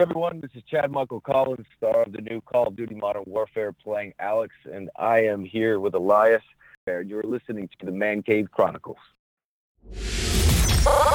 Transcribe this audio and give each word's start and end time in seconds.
everyone, 0.00 0.40
this 0.40 0.50
is 0.54 0.62
Chad 0.70 0.90
Michael 0.90 1.20
Collins, 1.20 1.66
star 1.76 2.02
of 2.02 2.12
the 2.12 2.20
new 2.20 2.40
Call 2.42 2.68
of 2.68 2.76
Duty 2.76 2.94
Modern 2.94 3.24
Warfare, 3.26 3.72
playing 3.72 4.12
Alex, 4.18 4.54
and 4.70 4.90
I 4.96 5.20
am 5.20 5.44
here 5.44 5.80
with 5.80 5.94
Elias. 5.94 6.42
You're 6.86 7.22
listening 7.22 7.68
to 7.80 7.86
the 7.86 7.92
Man 7.92 8.22
Cave 8.22 8.50
Chronicles. 8.50 8.98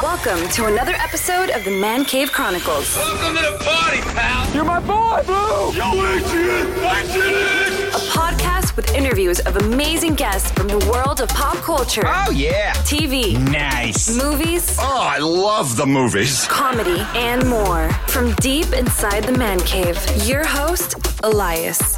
Welcome 0.01 0.49
to 0.49 0.65
another 0.65 0.93
episode 0.93 1.49
of 1.51 1.63
the 1.63 1.71
Man 1.71 2.05
Cave 2.05 2.31
Chronicles. 2.31 2.95
Welcome 2.95 3.35
to 3.37 3.43
the 3.43 3.57
party, 3.63 4.01
pal. 4.01 4.53
You're 4.53 4.65
my 4.65 4.79
boy, 4.79 5.21
Blue! 5.25 5.73
Yo, 5.77 5.91
Adrian, 5.93 6.67
A 6.83 7.80
podcast 8.09 8.75
with 8.75 8.93
interviews 8.95 9.39
of 9.41 9.55
amazing 9.57 10.15
guests 10.15 10.51
from 10.51 10.67
the 10.67 10.79
world 10.91 11.21
of 11.21 11.29
pop 11.29 11.55
culture, 11.57 12.03
Oh, 12.05 12.31
yeah. 12.31 12.73
TV, 12.83 13.37
Nice. 13.51 14.15
movies, 14.21 14.75
Oh, 14.79 14.99
I 15.01 15.19
love 15.19 15.77
the 15.77 15.85
movies. 15.85 16.45
comedy, 16.47 17.01
and 17.15 17.47
more. 17.47 17.89
From 18.07 18.33
deep 18.35 18.71
inside 18.73 19.23
the 19.23 19.37
Man 19.37 19.59
Cave, 19.61 19.97
your 20.25 20.45
host, 20.45 20.95
Elias. 21.23 21.97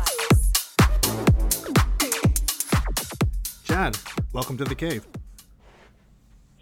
Chad, 3.64 3.98
welcome 4.34 4.58
to 4.58 4.66
the 4.66 4.76
cave. 4.76 5.06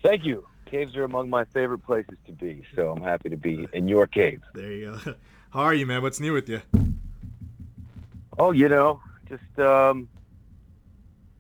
Thank 0.04 0.24
you. 0.26 0.46
Caves 0.66 0.96
are 0.96 1.04
among 1.04 1.30
my 1.30 1.44
favorite 1.46 1.80
places 1.80 2.18
to 2.28 2.32
be, 2.32 2.64
so 2.76 2.92
I'm 2.92 3.02
happy 3.04 3.30
to 3.30 3.38
be 3.38 3.68
in 3.74 3.88
your 3.88 4.08
cave. 4.08 4.42
There 4.54 4.72
you 4.72 5.00
go. 5.04 5.16
How 5.52 5.62
are 5.62 5.74
you, 5.74 5.86
man? 5.86 6.02
What's 6.02 6.20
new 6.22 6.32
with 6.32 6.48
you? 6.48 6.62
Oh, 8.40 8.52
you 8.52 8.70
know, 8.70 9.02
just 9.32 9.60
um, 9.60 10.10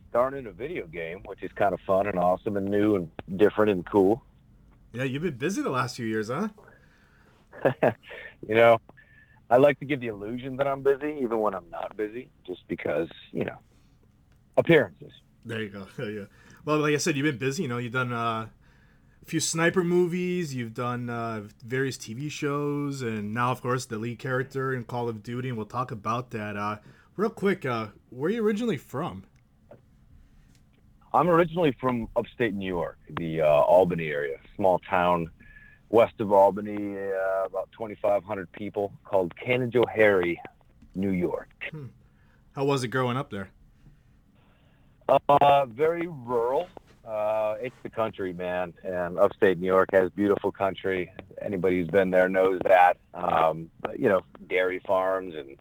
starting 0.09 0.45
a 0.45 0.51
video 0.51 0.87
game, 0.87 1.21
which 1.25 1.43
is 1.43 1.51
kind 1.53 1.73
of 1.73 1.79
fun 1.81 2.07
and 2.07 2.17
awesome 2.17 2.55
and 2.55 2.67
new 2.67 2.95
and 2.95 3.11
different 3.37 3.71
and 3.71 3.85
cool. 3.85 4.23
Yeah, 4.93 5.03
you've 5.03 5.23
been 5.23 5.37
busy 5.37 5.61
the 5.61 5.69
last 5.69 5.97
few 5.97 6.05
years, 6.05 6.29
huh? 6.29 6.49
you 8.47 8.55
know, 8.55 8.79
I 9.49 9.57
like 9.57 9.79
to 9.79 9.85
give 9.85 9.99
the 9.99 10.07
illusion 10.07 10.55
that 10.57 10.67
I'm 10.67 10.83
busy, 10.83 11.17
even 11.21 11.39
when 11.39 11.53
I'm 11.53 11.69
not 11.69 11.95
busy, 11.97 12.29
just 12.47 12.65
because, 12.67 13.09
you 13.31 13.43
know, 13.43 13.57
appearances. 14.57 15.11
There 15.45 15.61
you 15.61 15.69
go. 15.69 15.87
yeah. 15.99 16.25
Well, 16.63 16.79
like 16.79 16.93
I 16.93 16.97
said, 16.97 17.17
you've 17.17 17.25
been 17.25 17.37
busy. 17.37 17.63
You 17.63 17.69
know, 17.69 17.77
you've 17.77 17.93
done 17.93 18.13
uh, 18.13 18.47
a 19.21 19.25
few 19.25 19.39
sniper 19.39 19.83
movies. 19.83 20.55
You've 20.55 20.73
done 20.73 21.09
uh, 21.09 21.43
various 21.65 21.97
TV 21.97 22.31
shows, 22.31 23.01
and 23.01 23.33
now, 23.33 23.51
of 23.51 23.61
course, 23.61 23.85
the 23.85 23.97
lead 23.97 24.19
character 24.19 24.73
in 24.73 24.85
Call 24.85 25.09
of 25.09 25.23
Duty. 25.23 25.49
And 25.49 25.57
we'll 25.57 25.65
talk 25.65 25.91
about 25.91 26.31
that. 26.31 26.55
Uh, 26.55 26.77
real 27.15 27.29
quick, 27.29 27.65
uh, 27.65 27.87
where 28.09 28.29
are 28.29 28.33
you 28.33 28.43
originally 28.43 28.77
from? 28.77 29.23
I'm 31.13 31.29
originally 31.29 31.75
from 31.79 32.07
upstate 32.15 32.53
New 32.53 32.67
York, 32.67 32.97
the 33.19 33.41
uh, 33.41 33.45
Albany 33.45 34.07
area, 34.07 34.37
small 34.55 34.79
town 34.79 35.29
west 35.89 36.13
of 36.19 36.31
Albany, 36.31 36.97
uh, 36.97 37.45
about 37.45 37.69
2,500 37.73 38.51
people, 38.53 38.93
called 39.03 39.33
Canajoharie, 39.35 40.37
New 40.95 41.11
York. 41.11 41.49
How 42.55 42.63
was 42.63 42.83
it 42.83 42.89
growing 42.89 43.17
up 43.17 43.29
there? 43.29 43.49
Uh, 45.09 45.65
very 45.65 46.07
rural. 46.07 46.69
Uh, 47.05 47.55
it's 47.59 47.75
the 47.83 47.89
country, 47.89 48.31
man, 48.31 48.73
and 48.83 49.19
upstate 49.19 49.59
New 49.59 49.67
York 49.67 49.89
has 49.91 50.09
beautiful 50.11 50.51
country. 50.51 51.11
Anybody 51.41 51.79
who's 51.79 51.89
been 51.89 52.09
there 52.09 52.29
knows 52.29 52.61
that. 52.63 52.97
Um, 53.13 53.69
but, 53.81 53.99
you 53.99 54.07
know, 54.07 54.21
dairy 54.47 54.79
farms 54.85 55.35
and 55.35 55.57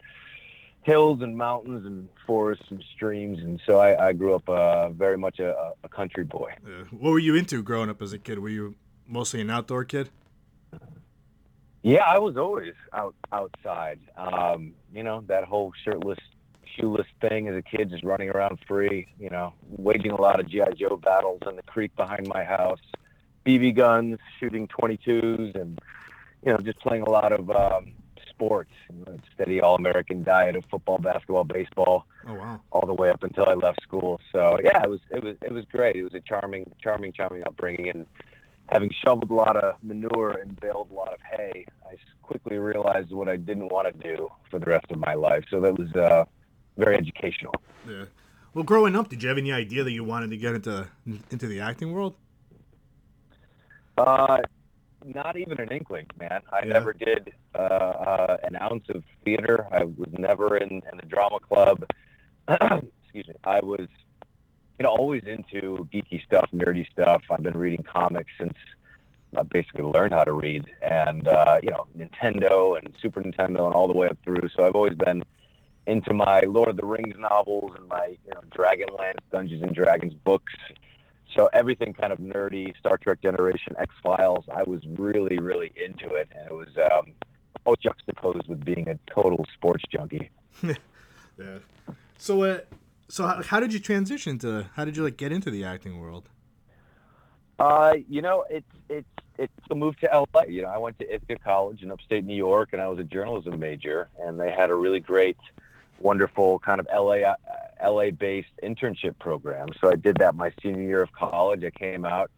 hills 0.83 1.21
and 1.21 1.37
mountains 1.37 1.85
and 1.87 2.09
forests 2.27 2.65
and 2.71 2.83
streams, 2.95 3.39
and 3.39 3.61
so 3.67 3.79
I, 3.79 4.09
I 4.09 4.13
grew 4.13 4.35
up 4.35 4.49
uh, 4.49 4.91
very 4.91 5.19
much 5.19 5.39
a, 5.39 5.73
a 5.85 5.89
country 5.89 6.25
boy. 6.25 6.53
Uh, 6.65 6.85
what 6.91 7.11
were 7.11 7.19
you 7.19 7.35
into 7.35 7.63
growing 7.63 7.91
up 7.91 8.01
as 8.01 8.13
a 8.13 8.19
kid? 8.19 8.39
Were 8.39 8.49
you 8.49 8.75
mostly 9.07 9.41
an 9.41 9.51
outdoor 9.51 9.85
kid? 9.85 10.11
Yeah, 11.83 12.05
I 12.07 12.19
was 12.19 12.37
always 12.37 12.75
out 12.93 13.15
outside. 13.33 14.01
Um, 14.17 14.75
you 14.93 15.03
know, 15.03 15.25
that 15.29 15.45
whole 15.45 15.73
shirtless, 15.83 16.19
shoeless 16.77 17.07
thing 17.23 17.49
as 17.49 17.57
a 17.57 17.63
kid, 17.63 17.91
just 17.91 18.05
running 18.05 18.29
around 18.29 18.59
free. 18.69 19.09
You 19.19 19.31
know, 19.31 19.55
waging 19.67 20.11
a 20.11 20.21
lot 20.21 20.41
of 20.41 20.49
GI 20.49 20.75
Joe 20.77 20.97
battles 20.97 21.41
in 21.49 21.57
the 21.57 21.63
creek 21.63 21.95
behind 21.97 22.29
my 22.29 22.45
house, 22.45 22.81
BB 23.47 23.77
guns, 23.77 24.19
shooting 24.39 24.69
22s, 24.69 25.59
and 25.59 25.79
you 26.45 26.53
know, 26.53 26.59
just 26.59 26.79
playing 26.81 27.03
a 27.03 27.11
lot 27.11 27.33
of 27.33 27.51
um, 27.51 27.93
sports. 28.41 28.71
You 28.91 29.05
know, 29.07 29.19
steady 29.35 29.61
all 29.61 29.75
American 29.77 30.23
diet 30.23 30.57
of 30.57 30.65
football, 30.71 30.99
basketball, 30.99 31.45
baseball, 31.45 32.07
Oh 32.27 32.35
wow. 32.35 32.61
all 32.73 32.87
the 32.87 32.95
way 32.95 33.11
up 33.11 33.23
until 33.23 33.47
I 33.49 33.55
left 33.55 33.83
school. 33.83 34.21
So 34.33 34.59
yeah, 34.65 34.83
it 34.83 34.91
was 34.91 35.01
it 35.11 35.23
was 35.23 35.37
it 35.43 35.53
was 35.53 35.65
great. 35.71 35.97
It 35.97 36.05
was 36.05 36.15
a 36.15 36.21
charming, 36.21 36.71
charming, 36.83 37.13
charming 37.13 37.43
upbringing, 37.45 37.89
and 37.91 38.07
having 38.69 38.91
shoveled 39.05 39.31
a 39.31 39.35
lot 39.35 39.57
of 39.57 39.75
manure 39.83 40.31
and 40.33 40.59
baled 40.61 40.91
a 40.91 40.95
lot 40.95 41.13
of 41.13 41.19
hay, 41.31 41.67
I 41.91 41.97
quickly 42.23 42.57
realized 42.57 43.11
what 43.13 43.29
I 43.29 43.37
didn't 43.37 43.69
want 43.69 43.87
to 43.93 44.09
do 44.09 44.31
for 44.51 44.59
the 44.59 44.67
rest 44.67 44.87
of 44.91 44.99
my 44.99 45.15
life. 45.15 45.45
So 45.51 45.61
that 45.61 45.77
was 45.77 45.93
uh, 45.95 46.25
very 46.79 46.97
educational. 46.97 47.55
Yeah. 47.89 48.05
Well, 48.55 48.65
growing 48.65 48.97
up, 48.97 49.09
did 49.09 49.23
you 49.23 49.29
have 49.29 49.39
any 49.39 49.53
idea 49.53 49.85
that 49.85 49.93
you 49.93 50.03
wanted 50.05 50.31
to 50.31 50.37
get 50.37 50.55
into 50.55 50.89
into 51.31 51.47
the 51.47 51.61
acting 51.61 51.93
world? 51.93 52.15
Uh, 53.99 54.39
not 55.05 55.37
even 55.37 55.61
an 55.61 55.71
inkling, 55.71 56.07
man. 56.19 56.41
I 56.53 56.61
Yeah. 56.65 56.73
never 56.75 56.93
did 56.93 57.33
uh, 57.55 57.59
uh, 57.59 58.37
an 58.43 58.57
ounce 58.61 58.89
of 58.91 59.03
theater. 59.25 59.67
I 59.71 59.85
was 59.85 60.09
never 60.19 60.57
in, 60.57 60.69
in 60.71 60.97
the 61.01 61.07
drama 61.07 61.41
club. 61.41 61.85
Excuse 62.49 63.29
me. 63.29 63.35
I 63.45 63.61
was, 63.61 63.89
you 64.79 64.85
know, 64.85 64.91
always 64.91 65.23
into 65.25 65.89
geeky 65.93 66.23
stuff, 66.25 66.49
nerdy 66.55 66.87
stuff. 66.91 67.23
I've 67.31 67.43
been 67.43 67.57
reading 67.57 67.83
comics 67.85 68.31
since 68.39 68.55
I 69.37 69.43
basically 69.43 69.85
learned 69.85 70.13
how 70.13 70.25
to 70.25 70.33
read, 70.33 70.65
and 70.83 71.27
uh, 71.29 71.61
you 71.63 71.71
know, 71.71 71.87
Nintendo 71.97 72.77
and 72.79 72.95
Super 73.01 73.23
Nintendo 73.23 73.67
and 73.67 73.75
all 73.75 73.87
the 73.87 73.97
way 73.97 74.09
up 74.09 74.19
through. 74.25 74.49
So 74.57 74.67
I've 74.67 74.75
always 74.75 74.95
been 74.95 75.23
into 75.87 76.13
my 76.13 76.41
Lord 76.41 76.69
of 76.69 76.77
the 76.77 76.85
Rings 76.85 77.17
novels 77.19 77.73
and 77.77 77.89
my, 77.89 78.17
you 78.27 78.33
know, 78.35 78.41
Dragonlance, 78.51 79.19
Dungeons 79.33 79.63
and 79.63 79.75
Dragons 79.75 80.15
books. 80.15 80.53
So 81.35 81.49
everything 81.53 81.93
kind 81.93 82.13
of 82.13 82.19
nerdy, 82.19 82.77
Star 82.79 82.99
Trek 82.99 83.23
Generation, 83.23 83.75
X 83.79 83.95
Files. 84.03 84.45
I 84.53 84.63
was 84.65 84.81
really, 84.87 85.39
really 85.39 85.73
into 85.77 86.15
it, 86.15 86.29
and 86.35 86.47
it 86.47 86.55
was 86.55 86.69
um, 86.77 87.13
all 87.65 87.77
juxtaposed 87.77 88.49
with 88.49 88.65
being 88.65 88.89
a 88.89 88.99
total 89.13 89.47
sports 89.55 89.85
junkie. 89.91 90.31
Yeah. 91.39 91.59
So, 92.19 92.43
uh, 92.43 92.61
so 93.09 93.27
how, 93.27 93.43
how 93.43 93.61
did 93.61 93.73
you 93.73 93.79
transition 93.79 94.39
to? 94.41 94.69
How 94.75 94.85
did 94.85 94.97
you 94.97 95.03
like 95.03 95.17
get 95.17 95.33
into 95.33 95.51
the 95.51 95.65
acting 95.65 95.99
world? 95.99 96.29
Uh, 97.59 97.95
you 98.09 98.23
know, 98.23 98.45
it's 98.51 98.67
it's 98.89 99.09
it's 99.39 99.53
a 99.71 99.75
move 99.75 99.99
to 100.01 100.27
LA. 100.35 100.43
You 100.49 100.63
know, 100.63 100.69
I 100.69 100.79
went 100.79 100.99
to 100.99 101.15
Ithaca 101.15 101.37
College 101.43 101.83
in 101.83 101.91
upstate 101.91 102.25
New 102.25 102.37
York, 102.37 102.71
and 102.73 102.83
I 102.83 102.89
was 102.89 102.99
a 102.99 103.05
journalism 103.05 103.59
major, 103.59 104.09
and 104.19 104.39
they 104.39 104.51
had 104.51 104.71
a 104.71 104.75
really 104.75 105.01
great, 105.01 105.39
wonderful 106.01 106.59
kind 106.59 106.81
of 106.81 106.89
LA 106.93 107.21
uh, 107.23 107.35
LA 107.83 108.11
based 108.11 108.51
internship 108.63 109.19
program. 109.19 109.69
So 109.81 109.91
I 109.91 109.97
did 109.97 110.17
that 110.19 110.35
my 110.35 110.53
senior 110.63 110.83
year 110.83 111.03
of 111.03 111.13
college. 111.13 111.65
I 111.65 111.71
came 111.71 112.05
out, 112.05 112.31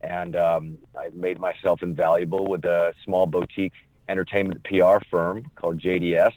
and 0.00 0.36
um, 0.36 0.78
I 0.98 1.10
made 1.12 1.38
myself 1.38 1.82
invaluable 1.82 2.46
with 2.46 2.64
a 2.64 2.94
small 3.04 3.26
boutique 3.26 3.74
entertainment 4.08 4.62
PR 4.64 4.98
firm 5.10 5.50
called 5.56 5.80
JDS. 5.80 6.32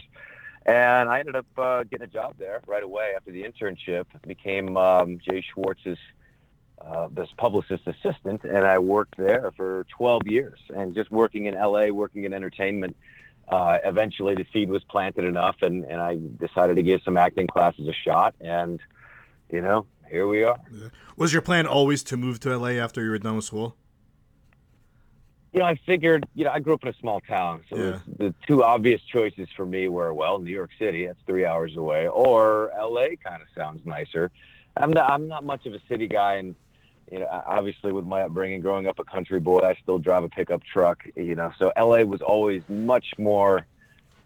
And 0.66 1.10
I 1.10 1.20
ended 1.20 1.36
up 1.36 1.46
uh, 1.58 1.84
getting 1.84 2.04
a 2.04 2.10
job 2.10 2.36
there 2.38 2.62
right 2.68 2.84
away 2.84 3.14
after 3.16 3.32
the 3.32 3.44
internship. 3.44 4.06
Became 4.26 4.76
um, 4.76 5.20
Jay 5.20 5.42
Schwartz's 5.42 5.98
uh, 6.80 7.08
this 7.12 7.30
publicist 7.38 7.88
assistant, 7.88 8.44
and 8.44 8.66
I 8.66 8.78
worked 8.78 9.18
there 9.18 9.52
for 9.56 9.86
12 9.98 10.28
years. 10.28 10.60
And 10.76 10.94
just 10.94 11.10
working 11.10 11.46
in 11.46 11.56
LA, 11.56 11.88
working 11.88 12.26
in 12.26 12.34
entertainment, 12.34 12.96
uh, 13.48 13.78
eventually 13.84 14.36
the 14.36 14.46
seed 14.52 14.70
was 14.70 14.84
planted 14.84 15.24
enough, 15.24 15.58
and, 15.62 15.86
and 15.86 16.02
I 16.02 16.18
decided 16.40 16.76
to 16.76 16.84
give 16.84 17.02
some 17.04 17.18
acting 17.18 17.48
classes 17.48 17.88
a 17.88 17.94
shot. 17.94 18.36
And, 18.42 18.80
you 19.50 19.62
know, 19.62 19.86
here 20.10 20.28
we 20.28 20.44
are. 20.44 20.60
Was 21.16 21.34
your 21.34 21.42
plan 21.42 21.66
always 21.66 22.04
to 22.04 22.18
move 22.18 22.40
to 22.42 22.58
LA 22.58 22.72
after 22.72 23.02
you 23.04 23.10
were 23.10 23.20
done 23.20 23.36
with 23.36 23.46
school? 23.46 23.76
You 25.54 25.62
know, 25.62 25.66
I 25.66 25.80
figured, 25.86 26.28
you 26.36 26.44
know, 26.44 26.52
I 26.52 26.60
grew 26.60 26.74
up 26.74 26.84
in 26.84 26.90
a 26.90 26.94
small 27.00 27.22
town. 27.22 27.64
So 27.70 27.78
Yeah. 27.78 28.00
the 28.18 28.36
two 28.46 28.64
obvious 28.64 29.02
choices 29.02 29.48
for 29.56 29.66
me 29.66 29.88
were, 29.88 30.14
well, 30.14 30.40
New 30.40 30.52
York 30.52 30.72
City, 30.78 31.08
that's 31.08 31.20
three 31.26 31.46
hours 31.46 31.78
away, 31.78 32.08
or 32.08 32.72
LA 32.78 33.16
kind 33.24 33.42
of 33.42 33.48
sounds 33.56 33.86
nicer. 33.86 34.30
I'm 34.76 34.92
not, 34.92 35.10
I'm 35.10 35.28
not 35.28 35.44
much 35.46 35.66
of 35.66 35.74
a 35.74 35.80
city 35.88 36.08
guy. 36.08 36.36
And, 36.36 36.56
you 37.12 37.20
know, 37.20 37.28
obviously 37.46 37.92
with 37.92 38.06
my 38.06 38.22
upbringing, 38.22 38.62
growing 38.62 38.88
up 38.88 39.00
a 39.00 39.04
country 39.04 39.40
boy, 39.40 39.60
I 39.60 39.76
still 39.82 39.98
drive 39.98 40.24
a 40.24 40.30
pickup 40.30 40.64
truck, 40.64 41.04
you 41.16 41.36
know, 41.36 41.52
so 41.58 41.72
LA 41.78 42.04
was 42.04 42.22
always 42.22 42.64
much 42.68 43.14
more 43.18 43.66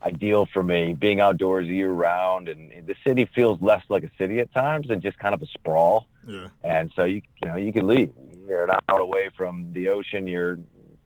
ideal 0.03 0.47
for 0.51 0.63
me 0.63 0.93
being 0.93 1.19
outdoors 1.19 1.67
year 1.67 1.91
round. 1.91 2.49
And 2.49 2.71
the 2.85 2.95
city 3.05 3.29
feels 3.33 3.61
less 3.61 3.83
like 3.89 4.03
a 4.03 4.11
city 4.17 4.39
at 4.39 4.53
times 4.53 4.89
and 4.89 5.01
just 5.01 5.17
kind 5.19 5.33
of 5.33 5.41
a 5.41 5.47
sprawl. 5.47 6.07
Yeah. 6.27 6.47
And 6.63 6.91
so 6.95 7.03
you 7.03 7.21
you 7.41 7.47
know 7.47 7.55
you 7.55 7.73
can 7.73 7.87
leave. 7.87 8.11
You're 8.47 8.65
an 8.65 8.79
hour 8.89 8.99
away 8.99 9.29
from 9.35 9.71
the 9.73 9.89
ocean. 9.89 10.27
You're 10.27 10.59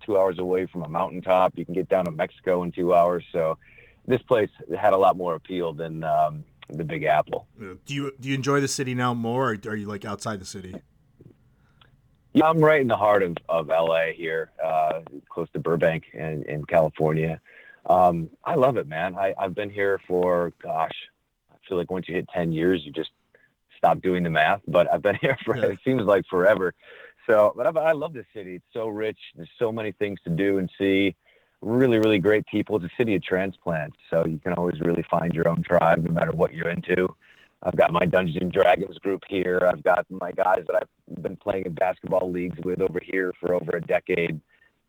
two 0.05 0.17
hours 0.17 0.39
away 0.39 0.65
from 0.67 0.83
a 0.83 0.89
mountaintop. 0.89 1.57
You 1.57 1.65
can 1.65 1.73
get 1.73 1.89
down 1.89 2.05
to 2.05 2.11
Mexico 2.11 2.63
in 2.63 2.71
two 2.71 2.93
hours. 2.93 3.23
So 3.31 3.57
this 4.07 4.21
place 4.21 4.49
had 4.77 4.93
a 4.93 4.97
lot 4.97 5.17
more 5.17 5.35
appeal 5.35 5.73
than 5.73 6.03
um, 6.03 6.43
the 6.69 6.83
Big 6.83 7.03
Apple. 7.03 7.47
Yeah. 7.59 7.73
Do 7.85 7.93
you 7.93 8.13
do 8.19 8.29
you 8.29 8.35
enjoy 8.35 8.61
the 8.61 8.67
city 8.67 8.95
now 8.95 9.13
more, 9.13 9.51
or 9.51 9.57
are 9.67 9.75
you 9.75 9.87
like 9.87 10.05
outside 10.05 10.39
the 10.39 10.45
city? 10.45 10.75
Yeah, 12.35 12.49
I'm 12.49 12.59
right 12.59 12.81
in 12.81 12.89
the 12.89 12.97
heart 12.97 13.23
of, 13.23 13.37
of 13.47 13.67
LA 13.69 14.07
here, 14.13 14.51
uh, 14.61 15.03
close 15.29 15.47
to 15.53 15.59
Burbank 15.59 16.03
in, 16.13 16.43
in 16.43 16.65
California. 16.65 17.39
Um, 17.85 18.29
I 18.43 18.55
love 18.55 18.75
it, 18.75 18.87
man. 18.89 19.15
I, 19.15 19.33
I've 19.39 19.55
been 19.55 19.69
here 19.69 20.01
for 20.05 20.51
gosh, 20.61 20.91
I 21.49 21.55
feel 21.69 21.77
like 21.77 21.89
once 21.89 22.09
you 22.09 22.15
hit 22.15 22.27
ten 22.33 22.51
years, 22.51 22.81
you 22.83 22.91
just 22.91 23.11
stop 23.77 24.01
doing 24.01 24.21
the 24.21 24.29
math. 24.29 24.59
But 24.67 24.91
I've 24.91 25.01
been 25.01 25.15
here 25.21 25.37
for 25.45 25.55
Yeah. 25.55 25.67
it 25.67 25.79
seems 25.85 26.01
like 26.03 26.25
forever. 26.29 26.73
So, 27.25 27.53
but 27.55 27.67
I, 27.67 27.79
I 27.79 27.91
love 27.93 28.11
this 28.11 28.25
city. 28.33 28.55
It's 28.55 28.65
so 28.73 28.89
rich. 28.89 29.17
There's 29.37 29.49
so 29.57 29.71
many 29.71 29.93
things 29.93 30.19
to 30.25 30.29
do 30.29 30.57
and 30.57 30.69
see. 30.77 31.15
Really, 31.61 31.99
really 31.99 32.19
great 32.19 32.45
people. 32.47 32.75
It's 32.75 32.85
a 32.85 32.95
city 32.97 33.15
of 33.15 33.23
transplants, 33.23 33.95
so 34.09 34.25
you 34.25 34.39
can 34.39 34.51
always 34.53 34.81
really 34.81 35.05
find 35.09 35.33
your 35.33 35.47
own 35.47 35.63
tribe, 35.63 36.03
no 36.03 36.11
matter 36.11 36.31
what 36.33 36.53
you're 36.53 36.69
into. 36.69 37.15
I've 37.65 37.75
got 37.75 37.91
my 37.91 38.05
Dungeons 38.05 38.37
and 38.39 38.51
Dragons 38.51 38.97
group 38.99 39.23
here. 39.27 39.67
I've 39.67 39.83
got 39.83 40.05
my 40.09 40.31
guys 40.31 40.63
that 40.67 40.75
I've 40.75 41.23
been 41.23 41.35
playing 41.35 41.65
in 41.65 41.73
basketball 41.73 42.31
leagues 42.31 42.57
with 42.63 42.79
over 42.79 42.99
here 43.03 43.33
for 43.39 43.55
over 43.55 43.77
a 43.77 43.81
decade. 43.81 44.39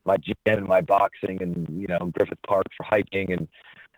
My 0.05 0.19
gym 0.19 0.37
and 0.45 0.67
my 0.69 0.83
boxing, 0.83 1.43
and 1.43 1.67
you 1.71 1.89
know 1.89 2.13
Griffith 2.17 2.39
Park 2.47 2.67
for 2.77 2.85
hiking, 2.85 3.33
and 3.33 3.49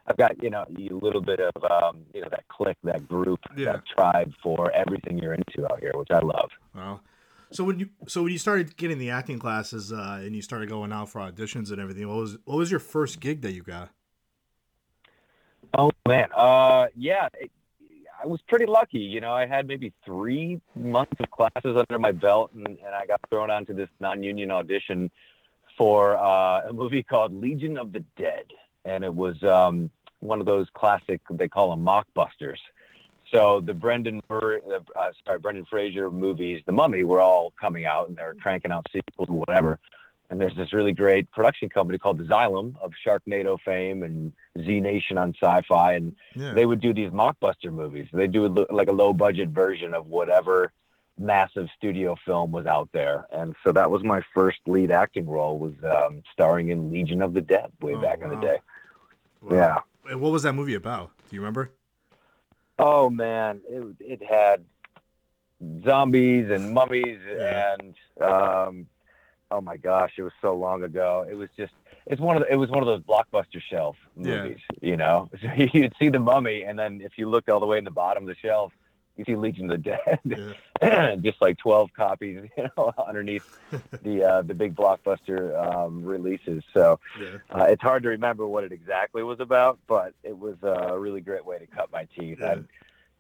I've 0.07 0.17
got 0.17 0.43
you 0.43 0.49
know 0.49 0.65
a 0.65 0.95
little 0.95 1.21
bit 1.21 1.41
of 1.41 1.53
um, 1.71 2.03
you 2.15 2.23
know 2.23 2.29
that 2.31 2.47
clique, 2.49 2.79
that 2.85 3.07
group, 3.09 3.41
Yeah. 3.57 3.73
that 3.73 3.83
tribe 3.87 4.33
for 4.43 4.71
everything 4.73 5.19
you're 5.19 5.35
into 5.35 5.71
out 5.71 5.81
here, 5.81 5.93
which 5.95 6.11
I 6.11 6.21
love. 6.21 6.51
Wow. 6.75 7.01
So 7.51 7.65
when 7.65 7.79
you 7.81 7.89
so 8.07 8.23
when 8.23 8.33
you 8.33 8.39
started 8.39 8.77
getting 8.77 8.99
the 8.99 9.11
acting 9.11 9.39
classes 9.39 9.93
uh, 9.93 10.21
and 10.23 10.37
you 10.37 10.41
started 10.41 10.69
going 10.69 10.93
out 10.93 11.09
for 11.11 11.21
auditions 11.21 11.71
and 11.73 11.81
everything, 11.81 12.07
what 12.09 12.19
was 12.19 12.39
what 12.45 12.57
was 12.59 12.71
your 12.71 12.81
first 12.81 13.21
gig 13.21 13.43
that 13.43 13.53
you 13.53 13.63
got? 13.63 13.91
Oh 15.77 15.91
man, 16.07 16.29
uh, 16.35 16.87
yeah, 16.97 17.29
it, 17.39 17.51
I 18.23 18.27
was 18.27 18.41
pretty 18.49 18.67
lucky. 18.67 18.99
You 18.99 19.21
know, 19.21 19.33
I 19.33 19.47
had 19.47 19.69
maybe 19.69 19.93
three 20.05 20.61
months 20.75 21.15
of 21.21 21.31
classes 21.31 21.77
under 21.77 21.99
my 21.99 22.13
belt, 22.13 22.51
and, 22.55 22.67
and 22.67 22.95
I 22.95 23.07
got 23.07 23.21
thrown 23.31 23.51
onto 23.51 23.75
this 23.75 23.89
non-union 24.01 24.51
audition 24.51 25.11
for 25.77 26.17
uh, 26.17 26.69
a 26.69 26.73
movie 26.73 27.03
called 27.03 27.33
Legion 27.33 27.79
of 27.79 27.93
the 27.93 28.05
Dead, 28.17 28.45
and 28.85 29.05
it 29.05 29.15
was 29.15 29.41
um, 29.45 29.91
one 30.19 30.41
of 30.41 30.47
those 30.47 30.67
classic 30.75 31.21
they 31.31 31.49
call 31.49 31.71
them 31.71 31.85
mockbusters. 31.85 32.59
So 33.33 33.61
the 33.61 33.75
Brendan, 33.75 34.21
Mur- 34.29 34.63
uh, 34.67 34.99
uh, 34.99 35.11
sorry, 35.25 35.39
Brendan 35.39 35.67
Fraser 35.67 36.11
movies, 36.11 36.63
The 36.67 36.73
Mummy, 36.73 37.05
were 37.05 37.21
all 37.21 37.53
coming 37.61 37.85
out, 37.85 38.09
and 38.09 38.17
they're 38.17 38.35
cranking 38.35 38.73
out 38.73 38.87
sequels 38.93 39.29
or 39.29 39.39
whatever. 39.39 39.79
And 40.31 40.39
there's 40.41 40.55
this 40.57 40.75
really 40.75 40.93
great 40.93 41.31
production 41.31 41.71
company 41.71 41.99
called 41.99 42.19
the 42.19 42.25
Asylum 42.25 42.77
of 42.83 42.93
Sharknado 43.07 43.59
fame 43.65 44.03
and 44.03 44.33
Z 44.63 44.81
Nation 44.81 45.17
on 45.17 45.35
Sci-Fi, 45.41 45.95
and 45.95 46.15
Yeah. 46.35 46.53
they 46.53 46.67
would 46.67 46.81
do 46.81 46.93
these 46.93 47.11
mockbuster 47.11 47.73
movies. 47.73 48.09
They 48.13 48.27
do 48.27 48.45
a 48.47 48.51
like 48.73 48.89
a 48.89 48.93
low 48.93 49.13
budget 49.15 49.49
version 49.49 49.95
of 49.95 50.07
whatever 50.07 50.73
massive 51.19 51.69
studio 51.77 52.15
film 52.27 52.53
was 52.53 52.67
out 52.67 52.91
there, 52.93 53.27
and 53.33 53.57
so 53.65 53.73
that 53.73 53.91
was 53.91 54.05
my 54.05 54.21
first 54.35 54.59
lead 54.67 54.91
acting 54.91 55.27
role 55.27 55.59
was 55.59 55.73
um, 55.83 56.23
starring 56.33 56.69
in 56.69 56.91
Legion 56.93 57.23
of 57.23 57.33
the 57.33 57.41
Dead 57.41 57.73
way 57.81 57.95
Oh, 57.95 58.01
back 58.01 58.21
in 58.21 58.29
the 58.29 58.37
day. 58.37 58.59
Wow. 59.41 59.57
Yeah. 59.57 60.11
And 60.11 60.21
what 60.21 60.31
was 60.33 60.43
that 60.43 60.53
movie 60.53 60.75
about? 60.75 61.11
Do 61.29 61.37
you 61.37 61.41
remember? 61.41 61.71
Oh 62.79 63.09
man, 63.09 63.63
it 63.69 63.83
it 64.01 64.23
had 64.23 64.65
zombies 65.85 66.51
and 66.51 66.73
mummies 66.73 67.19
Yeah. 67.27 67.77
and 67.81 67.95
um, 68.23 68.87
oh 69.51 69.61
my 69.61 69.77
gosh, 69.77 70.13
it 70.19 70.23
was 70.23 70.33
so 70.41 70.55
long 70.55 70.83
ago. 70.83 71.27
It 71.31 71.35
was 71.35 71.49
just 71.57 71.73
it's 72.07 72.21
one 72.21 72.37
of 72.37 72.43
the, 72.43 72.53
it 72.53 72.57
was 72.57 72.71
one 72.71 72.81
of 72.81 72.87
those 72.87 73.03
blockbuster 73.03 73.61
shelf 73.71 73.97
Yeah. 74.17 74.43
movies, 74.43 74.61
you 74.81 74.97
know. 74.97 75.29
So 75.41 75.49
you'd 75.73 75.95
see 75.99 76.09
the 76.09 76.19
mummy, 76.19 76.63
and 76.63 76.79
then 76.79 77.01
if 77.03 77.13
you 77.17 77.29
looked 77.29 77.49
all 77.49 77.61
the 77.61 77.67
way 77.67 77.79
in 77.79 77.85
the 77.85 77.91
bottom 77.91 78.23
of 78.25 78.29
the 78.29 78.37
shelf, 78.37 78.73
you 79.17 79.25
see 79.25 79.35
Legion 79.37 79.71
of 79.71 79.83
the 79.83 79.91
Dead, 79.91 80.55
Yeah. 80.83 81.17
just 81.23 81.41
like 81.43 81.59
twelve 81.59 81.91
copies, 81.97 82.49
you 82.57 82.69
know, 82.77 82.93
underneath 83.07 83.43
the 84.03 84.25
uh, 84.25 84.43
the 84.43 84.55
big 84.55 84.75
blockbuster 84.77 85.57
um, 85.61 86.05
releases. 86.05 86.63
So 86.73 87.01
Yeah. 87.21 87.39
uh, 87.51 87.65
it's 87.65 87.83
hard 87.83 88.03
to 88.05 88.11
remember 88.11 88.47
what 88.47 88.65
it 88.65 88.73
exactly 88.73 89.23
was 89.23 89.41
about, 89.41 89.79
but 89.87 90.15
it 90.23 90.39
was 90.39 90.57
a 90.63 90.99
really 90.99 91.21
great 91.21 91.45
way 91.45 91.59
to 91.59 91.67
cut 91.67 91.91
my 91.93 92.07
teeth. 92.17 92.39
Yeah. 92.41 92.53
I, 92.53 92.59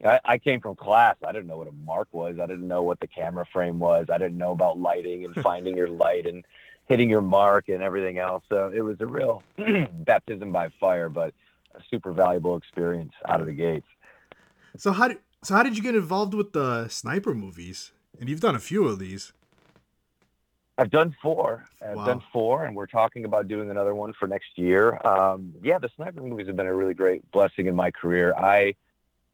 I, 0.04 0.20
I 0.24 0.38
came 0.38 0.60
from 0.60 0.76
class. 0.76 1.16
I 1.26 1.32
didn't 1.32 1.48
know 1.48 1.58
what 1.58 1.68
a 1.68 1.72
mark 1.72 2.08
was. 2.12 2.38
I 2.40 2.46
didn't 2.46 2.68
know 2.68 2.82
what 2.82 3.00
the 3.00 3.06
camera 3.06 3.44
frame 3.52 3.78
was. 3.78 4.06
I 4.12 4.18
didn't 4.18 4.38
know 4.38 4.52
about 4.52 4.78
lighting 4.78 5.24
and 5.24 5.34
finding 5.42 5.76
your 5.76 5.88
light 5.88 6.26
and 6.26 6.44
hitting 6.88 7.10
your 7.10 7.20
mark 7.20 7.68
and 7.68 7.82
everything 7.82 8.18
else. 8.18 8.44
So 8.48 8.70
it 8.74 8.80
was 8.80 9.00
a 9.00 9.06
real 9.06 9.42
baptism 9.92 10.52
by 10.52 10.70
fire, 10.80 11.08
but 11.08 11.34
a 11.74 11.80
super 11.90 12.12
valuable 12.12 12.56
experience 12.56 13.12
out 13.28 13.40
of 13.40 13.46
the 13.46 13.52
gates. 13.52 13.86
So 14.76 14.92
how 14.92 15.08
did 15.08 15.18
so 15.42 15.54
how 15.54 15.62
did 15.62 15.76
you 15.76 15.82
get 15.82 15.94
involved 15.94 16.34
with 16.34 16.52
the 16.52 16.88
sniper 16.88 17.34
movies? 17.34 17.92
And 18.20 18.28
you've 18.28 18.40
done 18.40 18.54
a 18.54 18.60
few 18.60 18.86
of 18.86 18.98
these. 18.98 19.32
I've 20.78 20.90
done 20.90 21.14
four. 21.20 21.64
I've 21.82 21.96
Wow. 21.96 22.04
done 22.04 22.22
four, 22.32 22.64
and 22.64 22.74
we're 22.76 22.86
talking 22.86 23.24
about 23.24 23.48
doing 23.48 23.70
another 23.70 23.94
one 23.94 24.12
for 24.12 24.28
next 24.28 24.56
year. 24.56 25.04
Um, 25.06 25.52
yeah, 25.62 25.78
the 25.78 25.88
sniper 25.96 26.22
movies 26.22 26.46
have 26.46 26.56
been 26.56 26.66
a 26.66 26.74
really 26.74 26.94
great 26.94 27.28
blessing 27.32 27.66
in 27.66 27.74
my 27.74 27.90
career. 27.90 28.32
I 28.36 28.74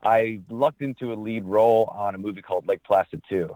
I 0.05 0.41
lucked 0.51 0.83
into 0.83 1.13
a 1.13 1.17
lead 1.17 1.45
role 1.45 1.93
on 1.97 2.15
a 2.15 2.19
movie 2.19 2.43
called 2.43 2.67
Lake 2.69 2.83
Placid 2.85 3.23
2, 3.29 3.55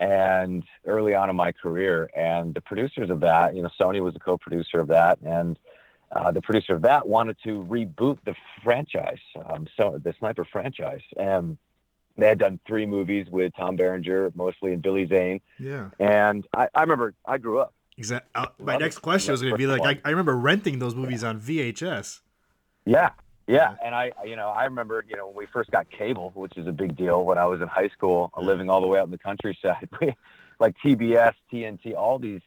and 0.00 0.64
early 0.86 1.14
on 1.14 1.30
in 1.30 1.36
my 1.36 1.52
career, 1.52 2.10
and 2.16 2.54
the 2.54 2.60
producers 2.60 3.10
of 3.10 3.20
that, 3.20 3.54
you 3.54 3.62
know, 3.62 3.70
Sony 3.80 4.00
was 4.02 4.14
the 4.14 4.20
co-producer 4.20 4.80
of 4.80 4.88
that, 4.88 5.18
and 5.20 5.58
uh, 6.12 6.30
the 6.32 6.42
producer 6.42 6.74
of 6.74 6.82
that 6.82 7.06
wanted 7.06 7.36
to 7.44 7.64
reboot 7.64 8.18
the 8.24 8.34
franchise, 8.62 9.20
um, 9.46 9.66
so 9.76 10.00
the 10.02 10.14
sniper 10.18 10.44
franchise, 10.44 11.02
and 11.16 11.56
they 12.16 12.28
had 12.28 12.38
done 12.38 12.60
three 12.66 12.86
movies 12.86 13.26
with 13.30 13.52
Tom 13.56 13.76
Berenger, 13.76 14.32
mostly 14.34 14.72
and 14.72 14.82
Billy 14.82 15.06
Zane. 15.06 15.40
Yeah. 15.58 15.90
And 15.98 16.46
I, 16.54 16.68
I 16.74 16.82
remember 16.82 17.14
I 17.26 17.38
grew 17.38 17.58
up. 17.58 17.74
Exactly. 17.96 18.30
Uh, 18.34 18.46
my 18.58 18.76
next 18.76 18.98
question 18.98 19.32
was 19.32 19.40
going 19.40 19.54
to 19.54 19.58
be 19.58 19.66
like. 19.66 19.82
I, 20.04 20.08
I 20.08 20.10
remember 20.10 20.36
renting 20.36 20.78
those 20.78 20.94
movies 20.94 21.22
on 21.22 21.40
VHS. 21.40 22.20
Yeah. 22.84 23.10
Yeah. 23.46 23.74
And 23.84 23.94
I, 23.94 24.12
you 24.24 24.36
know, 24.36 24.48
I 24.48 24.64
remember, 24.64 25.04
you 25.08 25.16
know, 25.16 25.26
when 25.26 25.36
we 25.36 25.46
first 25.46 25.70
got 25.70 25.90
cable, 25.90 26.32
which 26.34 26.56
is 26.56 26.66
a 26.66 26.72
big 26.72 26.96
deal 26.96 27.24
when 27.24 27.38
I 27.38 27.44
was 27.46 27.60
in 27.60 27.68
high 27.68 27.88
school, 27.88 28.30
living 28.36 28.70
all 28.70 28.80
the 28.80 28.86
way 28.86 28.98
out 28.98 29.04
in 29.04 29.10
the 29.10 29.18
countryside, 29.18 29.88
we, 30.00 30.14
like 30.58 30.74
TBS, 30.84 31.34
TNT, 31.52 31.94
all 31.94 32.18
these 32.18 32.40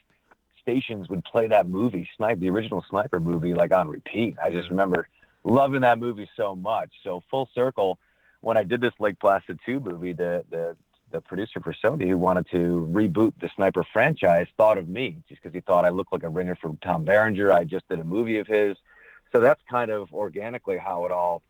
stations 0.62 1.08
would 1.10 1.24
play 1.24 1.48
that 1.48 1.68
movie, 1.68 2.10
Snipe, 2.18 2.40
the 2.40 2.50
original 2.50 2.84
Sniper 2.90 3.20
movie, 3.20 3.54
like 3.54 3.72
on 3.72 3.88
repeat. 3.88 4.36
I 4.44 4.50
just 4.50 4.70
remember 4.70 5.08
loving 5.44 5.82
that 5.82 6.00
movie 6.00 6.30
so 6.36 6.56
much. 6.56 6.90
So 7.04 7.24
full 7.30 7.50
circle, 7.54 8.00
when 8.42 8.58
I 8.58 8.64
did 8.64 8.82
this 8.82 8.94
Lake 9.00 9.20
Placid 9.20 9.60
2 9.66 9.80
movie, 9.80 10.14
the, 10.14 10.44
the, 10.50 10.76
the 11.12 11.22
producer 11.22 11.60
for 11.62 11.74
Sony 11.74 12.08
who 12.08 12.18
wanted 12.18 12.48
to 12.52 12.90
reboot 12.92 13.34
the 13.40 13.50
Sniper 13.56 13.86
franchise 13.94 14.48
thought 14.58 14.78
of 14.78 14.90
me 14.90 15.18
just 15.30 15.42
because 15.42 15.54
he 15.54 15.62
thought 15.62 15.86
I 15.86 15.90
looked 15.90 16.12
like 16.12 16.24
a 16.24 16.30
ringer 16.30 16.56
from 16.56 16.78
Tom 16.78 17.06
Berenger. 17.06 17.54
I 17.54 17.64
just 17.64 17.88
did 17.88 18.00
a 18.00 18.04
movie 18.04 18.40
of 18.40 18.48
his. 18.48 18.78
So 19.32 19.40
that's 19.40 19.62
kind 19.70 19.92
of 19.92 20.12
organically 20.14 20.78
how 20.78 21.06
it 21.06 21.12
all 21.12 21.42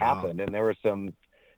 Wow. 0.00 0.14
happened. 0.14 0.40
And 0.40 0.54
there 0.54 0.62
were 0.62 0.76
some 0.82 1.12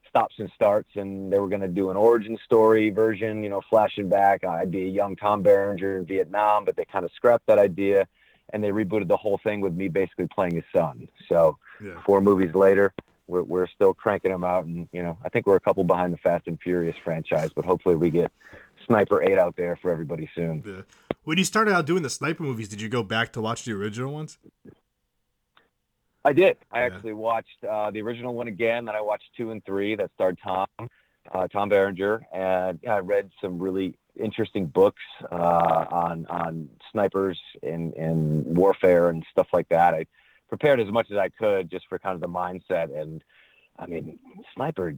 stops 0.09 0.35
and 0.39 0.49
starts, 0.55 0.89
and 0.95 1.31
they 1.31 1.37
were 1.39 1.47
going 1.47 1.61
to 1.61 1.67
do 1.67 1.89
an 1.91 1.95
origin 1.97 2.37
story 2.43 2.89
version, 2.89 3.43
you 3.43 3.49
know, 3.49 3.61
flashing 3.69 4.09
back. 4.09 4.43
I'd 4.43 4.71
be 4.71 4.83
a 4.85 4.89
young 4.89 5.15
Tom 5.15 5.41
Berenger 5.43 5.97
in 5.99 6.05
Vietnam, 6.05 6.65
but 6.65 6.75
they 6.75 6.83
kind 6.85 7.05
of 7.05 7.11
scrapped 7.13 7.45
that 7.47 7.59
idea 7.59 8.07
and 8.51 8.61
they 8.63 8.69
rebooted 8.69 9.07
the 9.07 9.15
whole 9.15 9.39
thing 9.43 9.61
with 9.61 9.73
me 9.73 9.87
basically 9.87 10.27
playing 10.27 10.55
his 10.55 10.63
son. 10.75 11.07
So 11.29 11.57
Yeah. 11.81 12.01
four 12.05 12.19
movies 12.19 12.53
later, 12.55 12.93
we're, 13.27 13.43
we're 13.43 13.67
still 13.67 13.93
cranking 13.93 14.31
them 14.31 14.43
out. 14.43 14.65
And, 14.65 14.89
you 14.91 15.01
know, 15.03 15.17
I 15.23 15.29
think 15.29 15.45
we're 15.47 15.55
a 15.55 15.61
couple 15.61 15.83
behind 15.85 16.11
the 16.11 16.17
Fast 16.17 16.47
and 16.47 16.59
Furious 16.59 16.97
franchise, 17.03 17.51
but 17.55 17.63
hopefully 17.63 17.95
we 17.95 18.09
get 18.09 18.29
Sniper 18.87 19.21
8 19.23 19.37
out 19.37 19.55
there 19.55 19.77
for 19.81 19.89
everybody 19.91 20.29
soon. 20.35 20.63
Yeah. 20.65 20.81
When 21.23 21.37
you 21.37 21.43
started 21.45 21.73
out 21.75 21.85
doing 21.85 22.01
the 22.03 22.09
sniper 22.09 22.41
movies, 22.43 22.67
did 22.67 22.81
you 22.81 22.89
go 22.89 23.03
back 23.03 23.31
to 23.33 23.41
watch 23.41 23.63
the 23.63 23.71
original 23.73 24.11
ones? 24.11 24.39
I 26.23 26.33
did. 26.33 26.57
I 26.71 26.79
Yeah. 26.79 26.85
actually 26.87 27.13
watched 27.13 27.63
uh, 27.67 27.91
the 27.91 28.01
original 28.01 28.33
one 28.35 28.47
again. 28.47 28.85
Then 28.85 28.95
I 28.95 29.01
watched 29.01 29.29
two 29.35 29.51
and 29.51 29.63
three 29.65 29.95
that 29.95 30.11
starred 30.13 30.37
Tom, 30.43 30.67
uh, 31.31 31.47
Tom 31.47 31.69
Berenger, 31.69 32.25
and 32.31 32.79
yeah, 32.83 32.95
I 32.95 32.99
read 32.99 33.31
some 33.41 33.57
really 33.59 33.95
interesting 34.19 34.65
books 34.67 35.01
uh, 35.31 35.85
on 35.89 36.25
on 36.27 36.69
snipers 36.91 37.39
in 37.63 37.93
in 37.93 38.43
warfare 38.53 39.09
and 39.09 39.25
stuff 39.31 39.47
like 39.53 39.69
that. 39.69 39.93
I 39.93 40.05
prepared 40.49 40.79
as 40.79 40.91
much 40.91 41.09
as 41.11 41.17
I 41.17 41.29
could 41.29 41.71
just 41.71 41.87
for 41.87 41.97
kind 41.97 42.13
of 42.15 42.21
the 42.21 42.27
mindset. 42.27 42.95
And 42.95 43.23
I 43.79 43.85
mean, 43.87 44.19
sniper, 44.53 44.95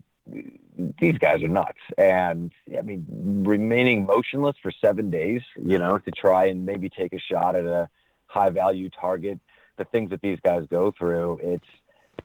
these 1.00 1.18
guys 1.20 1.44
are 1.44 1.48
nuts. 1.48 1.80
And 1.98 2.52
I 2.78 2.82
mean, 2.82 3.06
remaining 3.46 4.06
motionless 4.06 4.58
for 4.62 4.72
seven 4.72 5.10
days, 5.10 5.42
you 5.56 5.78
know, 5.78 6.00
to 6.00 6.12
try 6.12 6.46
and 6.48 6.66
maybe 6.66 6.90
take 6.90 7.14
a 7.14 7.20
shot 7.20 7.56
at 7.56 7.66
a 7.66 7.88
high 8.26 8.50
value 8.50 8.90
target 8.90 9.40
the 9.78 9.86
things 9.86 10.10
that 10.12 10.22
these 10.22 10.40
guys 10.44 10.64
go 10.70 10.94
through. 10.98 11.40
It's 11.42 11.66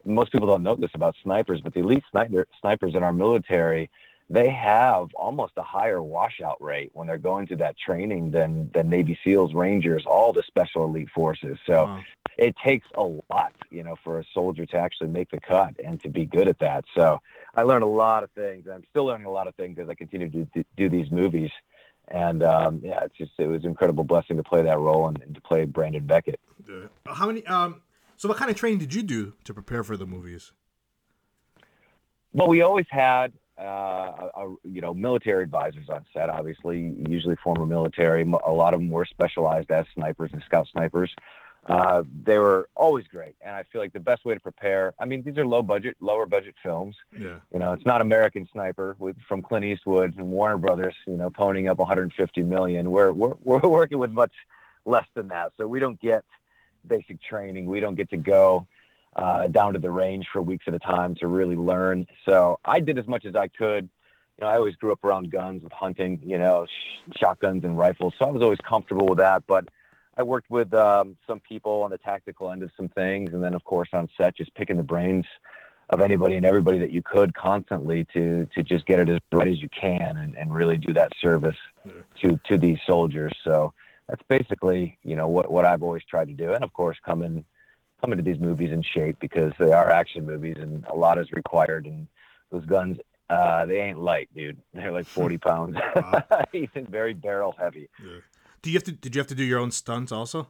most 0.04 0.32
people 0.32 0.46
don't 0.46 0.62
know 0.62 0.74
this 0.76 0.90
about 0.94 1.16
snipers, 1.22 1.60
but 1.62 1.74
the 1.74 1.80
elite 1.80 2.04
sniper, 2.10 2.46
snipers 2.60 2.94
in 2.94 3.02
our 3.02 3.12
military, 3.12 3.90
they 4.30 4.50
have 4.50 5.08
almost 5.14 5.54
a 5.56 5.62
higher 5.62 6.02
washout 6.02 6.60
rate 6.60 6.90
when 6.92 7.06
they're 7.06 7.16
going 7.16 7.46
through 7.46 7.56
that 7.58 7.76
training 7.78 8.30
than 8.30 8.70
than 8.74 8.88
Navy 8.90 9.18
SEALs, 9.24 9.54
Rangers, 9.54 10.04
all 10.06 10.32
the 10.32 10.42
special 10.46 10.84
elite 10.84 11.08
forces. 11.14 11.58
So 11.66 11.84
Wow. 11.84 12.04
it 12.36 12.54
takes 12.62 12.86
a 12.94 13.02
lot, 13.02 13.52
you 13.70 13.82
know, 13.82 13.96
for 14.04 14.20
a 14.20 14.24
soldier 14.34 14.66
to 14.66 14.76
actually 14.76 15.08
make 15.08 15.30
the 15.30 15.40
cut 15.40 15.74
and 15.82 16.00
to 16.02 16.08
be 16.10 16.26
good 16.26 16.46
at 16.46 16.58
that. 16.58 16.84
So 16.94 17.20
I 17.54 17.62
learned 17.62 17.84
a 17.84 17.88
lot 17.88 18.22
of 18.22 18.30
things. 18.32 18.66
I'm 18.72 18.84
still 18.90 19.06
learning 19.06 19.26
a 19.26 19.30
lot 19.30 19.48
of 19.48 19.54
things 19.54 19.78
as 19.78 19.88
I 19.88 19.94
continue 19.94 20.28
to 20.28 20.44
do, 20.44 20.64
do 20.76 20.88
these 20.90 21.10
movies. 21.10 21.50
And 22.10 22.42
um, 22.42 22.80
yeah, 22.82 23.04
it's 23.04 23.16
just 23.16 23.32
it 23.38 23.46
was 23.46 23.62
an 23.64 23.70
incredible 23.70 24.04
blessing 24.04 24.36
to 24.38 24.42
play 24.42 24.62
that 24.62 24.78
role 24.78 25.08
and, 25.08 25.20
and 25.22 25.34
to 25.34 25.40
play 25.40 25.64
Brandon 25.64 26.06
Beckett. 26.06 26.40
How 27.06 27.26
many? 27.26 27.44
Um, 27.46 27.82
So, 28.16 28.28
what 28.28 28.38
kind 28.38 28.50
of 28.50 28.56
training 28.56 28.78
did 28.78 28.94
you 28.94 29.02
do 29.02 29.34
to 29.44 29.54
prepare 29.54 29.84
for 29.84 29.96
the 29.96 30.06
movies? 30.06 30.52
Well, 32.32 32.48
we 32.48 32.62
always 32.62 32.86
had, 32.90 33.32
uh, 33.58 33.62
a, 34.36 34.54
you 34.64 34.80
know, 34.80 34.94
military 34.94 35.42
advisors 35.42 35.88
on 35.88 36.04
set. 36.12 36.28
Obviously, 36.30 36.94
usually 37.08 37.36
former 37.42 37.66
military. 37.66 38.22
A 38.22 38.52
lot 38.52 38.74
of 38.74 38.80
them 38.80 38.90
were 38.90 39.06
specialized 39.06 39.70
as 39.70 39.86
snipers 39.94 40.30
and 40.32 40.42
scout 40.44 40.66
snipers. 40.72 41.14
Uh, 41.68 42.02
they 42.24 42.38
were 42.38 42.68
always 42.74 43.06
great, 43.08 43.34
and 43.42 43.54
I 43.54 43.62
feel 43.64 43.82
like 43.82 43.92
the 43.92 44.00
best 44.00 44.24
way 44.24 44.32
to 44.32 44.40
prepare. 44.40 44.94
I 44.98 45.04
mean, 45.04 45.22
these 45.22 45.36
are 45.36 45.46
low 45.46 45.60
budget, 45.60 45.96
lower 46.00 46.24
budget 46.24 46.54
films. 46.62 46.96
Yeah. 47.12 47.40
You 47.52 47.58
know, 47.58 47.74
it's 47.74 47.84
not 47.84 48.00
American 48.00 48.48
Sniper 48.52 48.96
with 48.98 49.16
from 49.28 49.42
Clint 49.42 49.66
Eastwood 49.66 50.16
and 50.16 50.28
Warner 50.28 50.56
Brothers. 50.56 50.94
You 51.06 51.18
know, 51.18 51.28
ponying 51.28 51.70
up 51.70 51.78
150 51.78 52.42
million. 52.42 52.90
We're 52.90 53.12
we're 53.12 53.34
we're 53.44 53.68
working 53.68 53.98
with 53.98 54.10
much 54.10 54.32
less 54.86 55.06
than 55.14 55.28
that, 55.28 55.52
so 55.58 55.66
we 55.66 55.78
don't 55.78 56.00
get 56.00 56.24
basic 56.86 57.22
training. 57.22 57.66
We 57.66 57.80
don't 57.80 57.96
get 57.96 58.08
to 58.10 58.16
go 58.16 58.66
uh, 59.14 59.48
down 59.48 59.74
to 59.74 59.78
the 59.78 59.90
range 59.90 60.26
for 60.32 60.40
weeks 60.40 60.64
at 60.68 60.74
a 60.74 60.78
time 60.78 61.16
to 61.16 61.26
really 61.26 61.56
learn. 61.56 62.06
So 62.24 62.58
I 62.64 62.80
did 62.80 62.98
as 62.98 63.06
much 63.06 63.26
as 63.26 63.36
I 63.36 63.48
could. 63.48 63.90
You 64.38 64.44
know, 64.44 64.46
I 64.46 64.56
always 64.56 64.76
grew 64.76 64.92
up 64.92 65.04
around 65.04 65.30
guns 65.30 65.62
with 65.62 65.72
hunting. 65.72 66.18
You 66.24 66.38
know, 66.38 66.64
sh- 66.66 67.18
shotguns 67.18 67.64
and 67.64 67.76
rifles, 67.76 68.14
so 68.18 68.24
I 68.24 68.30
was 68.30 68.40
always 68.40 68.60
comfortable 68.66 69.06
with 69.06 69.18
that. 69.18 69.42
But 69.46 69.68
I 70.18 70.24
worked 70.24 70.50
with 70.50 70.74
um, 70.74 71.16
some 71.26 71.38
people 71.38 71.82
on 71.82 71.90
the 71.90 71.98
tactical 71.98 72.50
end 72.50 72.64
of 72.64 72.70
some 72.76 72.88
things, 72.88 73.32
and 73.32 73.42
then 73.42 73.54
of 73.54 73.62
course 73.64 73.88
on 73.92 74.08
set, 74.16 74.36
just 74.36 74.52
picking 74.54 74.76
the 74.76 74.82
brains 74.82 75.24
of 75.90 76.00
anybody 76.00 76.34
and 76.34 76.44
everybody 76.44 76.78
that 76.80 76.90
you 76.90 77.02
could 77.02 77.34
constantly 77.34 78.04
to 78.12 78.46
to 78.54 78.62
just 78.62 78.84
get 78.84 78.98
it 78.98 79.08
as 79.08 79.20
right 79.32 79.48
as 79.48 79.62
you 79.62 79.68
can 79.68 80.16
and, 80.18 80.36
and 80.36 80.52
really 80.52 80.76
do 80.76 80.92
that 80.92 81.12
service 81.20 81.56
to 82.20 82.38
to 82.48 82.58
these 82.58 82.78
soldiers. 82.84 83.32
So 83.44 83.72
that's 84.08 84.22
basically 84.28 84.98
you 85.04 85.14
know 85.14 85.28
what 85.28 85.50
what 85.50 85.64
I've 85.64 85.84
always 85.84 86.02
tried 86.04 86.28
to 86.28 86.34
do, 86.34 86.52
and 86.52 86.64
of 86.64 86.72
course 86.72 86.98
coming 87.06 87.44
coming 88.00 88.16
to 88.16 88.22
these 88.22 88.40
movies 88.40 88.72
in 88.72 88.82
shape 88.82 89.18
because 89.20 89.52
they 89.58 89.72
are 89.72 89.90
action 89.90 90.26
movies 90.26 90.56
and 90.58 90.84
a 90.90 90.96
lot 90.96 91.18
is 91.18 91.30
required, 91.32 91.86
and 91.86 92.08
those 92.50 92.66
guns. 92.66 92.98
Uh, 93.30 93.66
they 93.66 93.78
ain't 93.82 93.98
light, 93.98 94.26
dude. 94.34 94.56
They're 94.72 94.90
like 94.90 95.04
40 95.18 95.36
pounds. 95.36 95.76
Wow. 95.94 96.24
Even 96.54 96.86
very 96.86 97.12
barrel 97.12 97.54
heavy. 97.58 97.90
Yeah. 98.02 98.20
Do 98.62 98.70
you 98.70 98.76
have 98.76 98.84
to? 98.84 98.92
Did 98.92 99.14
you 99.14 99.20
have 99.20 99.28
to 99.28 99.34
do 99.34 99.44
your 99.44 99.58
own 99.58 99.70
stunts 99.70 100.12
also? 100.12 100.48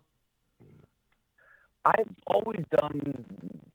I've 1.84 2.08
always 2.26 2.64
done 2.70 3.24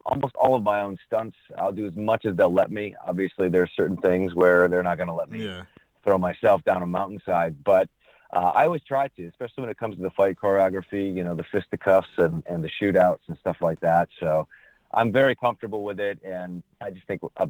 almost 0.06 0.36
all 0.36 0.56
of 0.56 0.64
my 0.64 0.82
own 0.82 0.98
stunts. 1.08 1.38
I'll 1.58 1.72
do 1.72 1.88
as 1.88 1.96
much 1.96 2.26
as 2.26 2.36
they'll 2.36 2.54
let 2.54 2.72
me. 2.72 2.96
Obviously, 3.08 3.50
there 3.50 3.64
are 3.64 3.70
certain 3.76 3.98
things 3.98 4.36
where 4.36 4.68
they're 4.68 4.84
not 4.84 4.98
going 4.98 5.08
to 5.08 5.14
let 5.16 5.32
me 5.32 5.40
Yeah. 5.46 5.64
throw 6.04 6.18
myself 6.18 6.64
down 6.64 6.84
a 6.84 6.86
mountainside, 6.86 7.64
but 7.64 7.90
uh, 8.34 8.52
I 8.54 8.66
always 8.66 8.84
try 8.84 9.08
to, 9.08 9.28
especially 9.28 9.62
when 9.62 9.70
it 9.70 9.78
comes 9.78 9.96
to 9.96 10.02
the 10.02 10.10
fight 10.12 10.36
choreography, 10.36 11.16
you 11.16 11.24
know, 11.24 11.34
the 11.36 11.44
fisticuffs 11.44 12.10
and, 12.18 12.44
and 12.46 12.64
the 12.64 12.70
shootouts 12.70 13.20
and 13.28 13.38
stuff 13.38 13.58
like 13.62 13.80
that. 13.80 14.10
So 14.20 14.48
I'm 14.94 15.12
very 15.12 15.36
comfortable 15.36 15.84
with 15.84 16.00
it. 16.00 16.20
And 16.24 16.62
I 16.82 16.92
just 16.92 17.08
think 17.08 17.22
uh, 17.38 17.48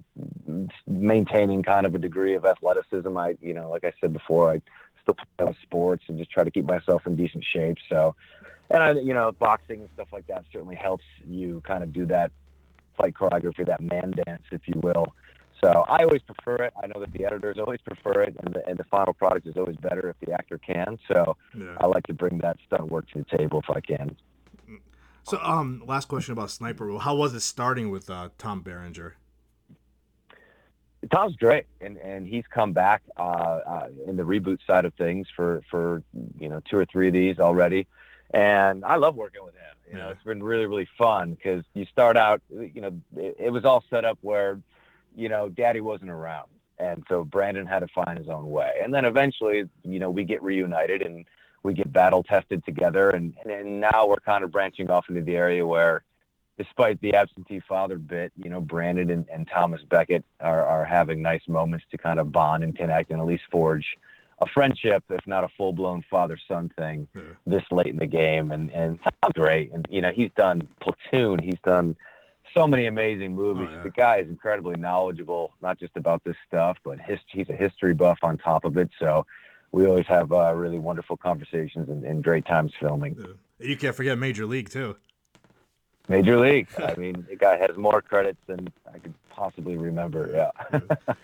maintaining 0.88 1.64
kind 1.64 1.86
of 1.86 1.96
a 1.96 1.98
degree 1.98 2.36
of 2.36 2.46
athleticism, 2.46 3.18
I, 3.18 3.36
you 3.42 3.54
know, 3.54 3.70
like 3.70 3.84
I 3.84 3.94
said 4.00 4.14
before, 4.14 4.52
I 4.52 4.62
still 5.04 5.16
play 5.38 5.48
with 5.48 5.58
sports 5.62 6.04
and 6.08 6.18
just 6.18 6.32
try 6.32 6.44
to 6.44 6.52
keep 6.52 6.66
myself 6.66 7.06
in 7.06 7.16
decent 7.16 7.46
shape. 7.54 7.78
So, 7.90 8.16
and 8.70 8.82
I, 8.82 8.92
you 8.94 9.14
know, 9.14 9.32
boxing 9.32 9.82
and 9.82 9.90
stuff 9.94 10.08
like 10.12 10.28
that 10.28 10.46
certainly 10.52 10.76
helps 10.76 11.04
you 11.28 11.62
kind 11.66 11.84
of 11.84 11.94
do 11.94 12.06
that 12.08 12.32
fight 12.98 13.14
choreography, 13.14 13.66
that 13.66 13.82
man 13.82 14.14
dance, 14.26 14.44
if 14.52 14.62
you 14.66 14.80
will. 14.82 15.14
So 15.64 15.70
I 15.88 16.04
always 16.04 16.22
prefer 16.22 16.56
it. 16.64 16.74
I 16.82 16.88
know 16.88 17.00
that 17.00 17.14
the 17.14 17.26
editors 17.26 17.58
always 17.58 17.80
prefer 17.80 18.24
it, 18.24 18.36
and 18.44 18.54
the, 18.54 18.68
and 18.68 18.78
the 18.78 18.84
final 18.86 19.14
product 19.14 19.48
is 19.48 19.56
always 19.56 19.78
better 19.78 20.10
if 20.10 20.28
the 20.28 20.34
actor 20.34 20.58
can. 20.58 21.00
So 21.08 21.38
Yeah. 21.58 21.78
I 21.80 21.86
like 21.86 22.04
to 22.08 22.14
bring 22.14 22.40
that 22.40 22.58
stunt 22.68 22.92
work 22.92 23.08
to 23.12 23.20
the 23.20 23.38
table 23.38 23.64
if 23.68 23.76
I 23.76 23.80
can. 23.80 24.18
So, 25.26 25.40
um, 25.42 25.82
last 25.86 26.10
question 26.10 26.34
about 26.34 26.52
Sniper. 26.52 26.98
How 26.98 27.16
was 27.16 27.34
it 27.34 27.40
starting 27.40 27.90
with 27.90 28.10
uh, 28.10 28.30
Tom 28.38 28.60
Berenger? 28.62 29.16
Tom's 31.12 31.36
great, 31.36 31.66
and 31.82 31.98
and 31.98 32.28
he's 32.28 32.46
come 32.54 32.74
back 32.74 33.02
uh, 33.18 33.22
uh, 33.22 33.88
in 34.08 34.16
the 34.18 34.24
reboot 34.24 34.60
side 34.66 34.86
of 34.86 34.94
things 34.96 35.28
for 35.36 35.62
for 35.70 36.04
you 36.40 36.50
know 36.50 36.62
two 36.70 36.78
or 36.78 36.86
three 36.86 37.08
of 37.08 37.14
these 37.14 37.40
already, 37.40 37.88
and 38.34 38.84
I 38.86 38.96
love 38.96 39.16
working 39.16 39.44
with 39.44 39.54
him. 39.56 39.62
You 39.92 39.98
know, 39.98 40.06
Yeah. 40.08 40.12
it's 40.12 40.24
been 40.24 40.42
really 40.42 40.66
really 40.66 40.88
fun 40.98 41.34
because 41.34 41.64
you 41.74 41.86
start 41.86 42.18
out, 42.18 42.42
you 42.50 42.82
know, 42.82 42.92
it, 43.18 43.36
it 43.40 43.50
was 43.52 43.66
all 43.66 43.84
set 43.90 44.06
up 44.06 44.18
where, 44.22 44.60
you 45.16 45.30
know, 45.30 45.50
Daddy 45.50 45.82
wasn't 45.82 46.10
around, 46.12 46.50
and 46.80 47.04
so 47.10 47.24
Brandon 47.24 47.66
had 47.66 47.80
to 47.80 47.88
find 47.88 48.18
his 48.18 48.30
own 48.30 48.50
way, 48.50 48.72
and 48.84 48.94
then 48.94 49.06
eventually, 49.06 49.70
you 49.84 50.00
know, 50.00 50.10
we 50.10 50.24
get 50.24 50.42
reunited 50.42 51.02
and 51.02 51.26
we 51.64 51.74
get 51.74 51.92
battle 51.92 52.24
tested 52.24 52.64
together, 52.66 53.10
and 53.10 53.34
and 53.46 53.82
now 53.82 54.08
we're 54.08 54.16
kind 54.18 54.44
of 54.44 54.52
branching 54.52 54.90
off 54.90 55.06
into 55.10 55.22
the 55.22 55.36
area 55.36 55.66
where 55.66 56.04
despite 56.58 57.02
the 57.02 57.16
absentee 57.16 57.62
father 57.68 57.98
bit, 57.98 58.32
you 58.38 58.50
know, 58.50 58.62
Brandon 58.62 59.10
and, 59.10 59.26
and 59.34 59.48
Thomas 59.48 59.82
Beckett 59.90 60.24
are, 60.40 60.66
are 60.66 60.86
having 60.86 61.22
nice 61.22 61.42
moments 61.48 61.86
to 61.92 61.98
kind 61.98 62.20
of 62.20 62.32
bond 62.32 62.64
and 62.64 62.76
connect 62.76 63.10
and 63.12 63.20
at 63.20 63.26
least 63.26 63.44
forge 63.52 63.86
a 64.40 64.46
friendship, 64.48 65.04
if 65.10 65.26
not 65.26 65.44
a 65.44 65.48
full 65.58 65.74
blown 65.74 66.04
father 66.10 66.38
son 66.48 66.72
thing 66.78 67.08
Yeah. 67.16 67.22
this 67.46 67.64
late 67.72 67.88
in 67.88 67.98
the 67.98 68.08
game. 68.08 68.52
And, 68.52 68.70
and 68.72 69.00
Tom's 69.02 69.34
great. 69.34 69.72
And, 69.72 69.88
you 69.90 70.02
know, 70.02 70.12
he's 70.12 70.32
done 70.36 70.68
Platoon. 70.82 71.40
He's 71.40 71.60
done 71.64 71.96
so 72.54 72.68
many 72.68 72.86
amazing 72.88 73.36
movies. 73.36 73.70
Oh, 73.72 73.76
yeah. 73.78 73.84
The 73.84 73.90
guy 73.92 74.18
is 74.18 74.28
incredibly 74.28 74.76
knowledgeable, 74.76 75.54
not 75.62 75.80
just 75.80 75.96
about 75.96 76.24
this 76.24 76.36
stuff, 76.48 76.78
but 76.84 77.00
his, 77.00 77.20
he's 77.28 77.50
a 77.50 77.56
history 77.56 77.94
buff 77.94 78.20
on 78.22 78.38
top 78.38 78.66
of 78.66 78.78
it. 78.78 78.90
So 79.00 79.26
we 79.72 79.88
always 79.88 80.06
have 80.08 80.32
uh, 80.32 80.54
really 80.54 80.78
wonderful 80.80 81.18
conversations 81.18 81.90
and, 81.90 82.04
and 82.04 82.24
great 82.24 82.46
times 82.46 82.74
filming. 82.80 83.16
Yeah. 83.20 83.68
You 83.70 83.78
can't 83.78 83.96
forget 83.96 84.18
Major 84.20 84.46
League 84.46 84.70
too. 84.70 84.98
Major 86.08 86.40
League. 86.40 86.68
I 86.78 86.96
mean, 86.96 87.26
the 87.30 87.36
guy 87.36 87.58
has 87.58 87.76
more 87.78 88.02
credits 88.02 88.40
than 88.48 88.68
I 88.94 89.00
could 89.00 89.14
possibly 89.30 89.78
remember. 89.78 90.52
Yeah. 90.72 91.14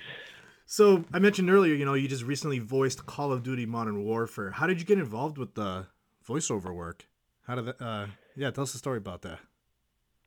So 0.72 1.04
I 1.12 1.18
mentioned 1.18 1.50
earlier, 1.50 1.74
you 1.74 1.84
know, 1.84 1.96
you 1.96 2.08
just 2.08 2.24
recently 2.24 2.60
voiced 2.60 3.08
Call 3.08 3.32
of 3.32 3.42
Duty 3.42 3.66
Modern 3.66 4.04
Warfare. 4.06 4.52
How 4.52 4.68
did 4.68 4.80
you 4.80 4.86
get 4.86 5.00
involved 5.00 5.40
with 5.40 5.56
the 5.56 5.88
voiceover 6.28 6.72
work? 6.76 7.08
How 7.48 7.56
did 7.56 7.66
that? 7.66 7.82
Uh, 7.82 8.06
yeah, 8.36 8.52
tell 8.52 8.66
us 8.66 8.76
a 8.76 8.78
story 8.78 9.00
about 9.00 9.24
that. 9.24 9.40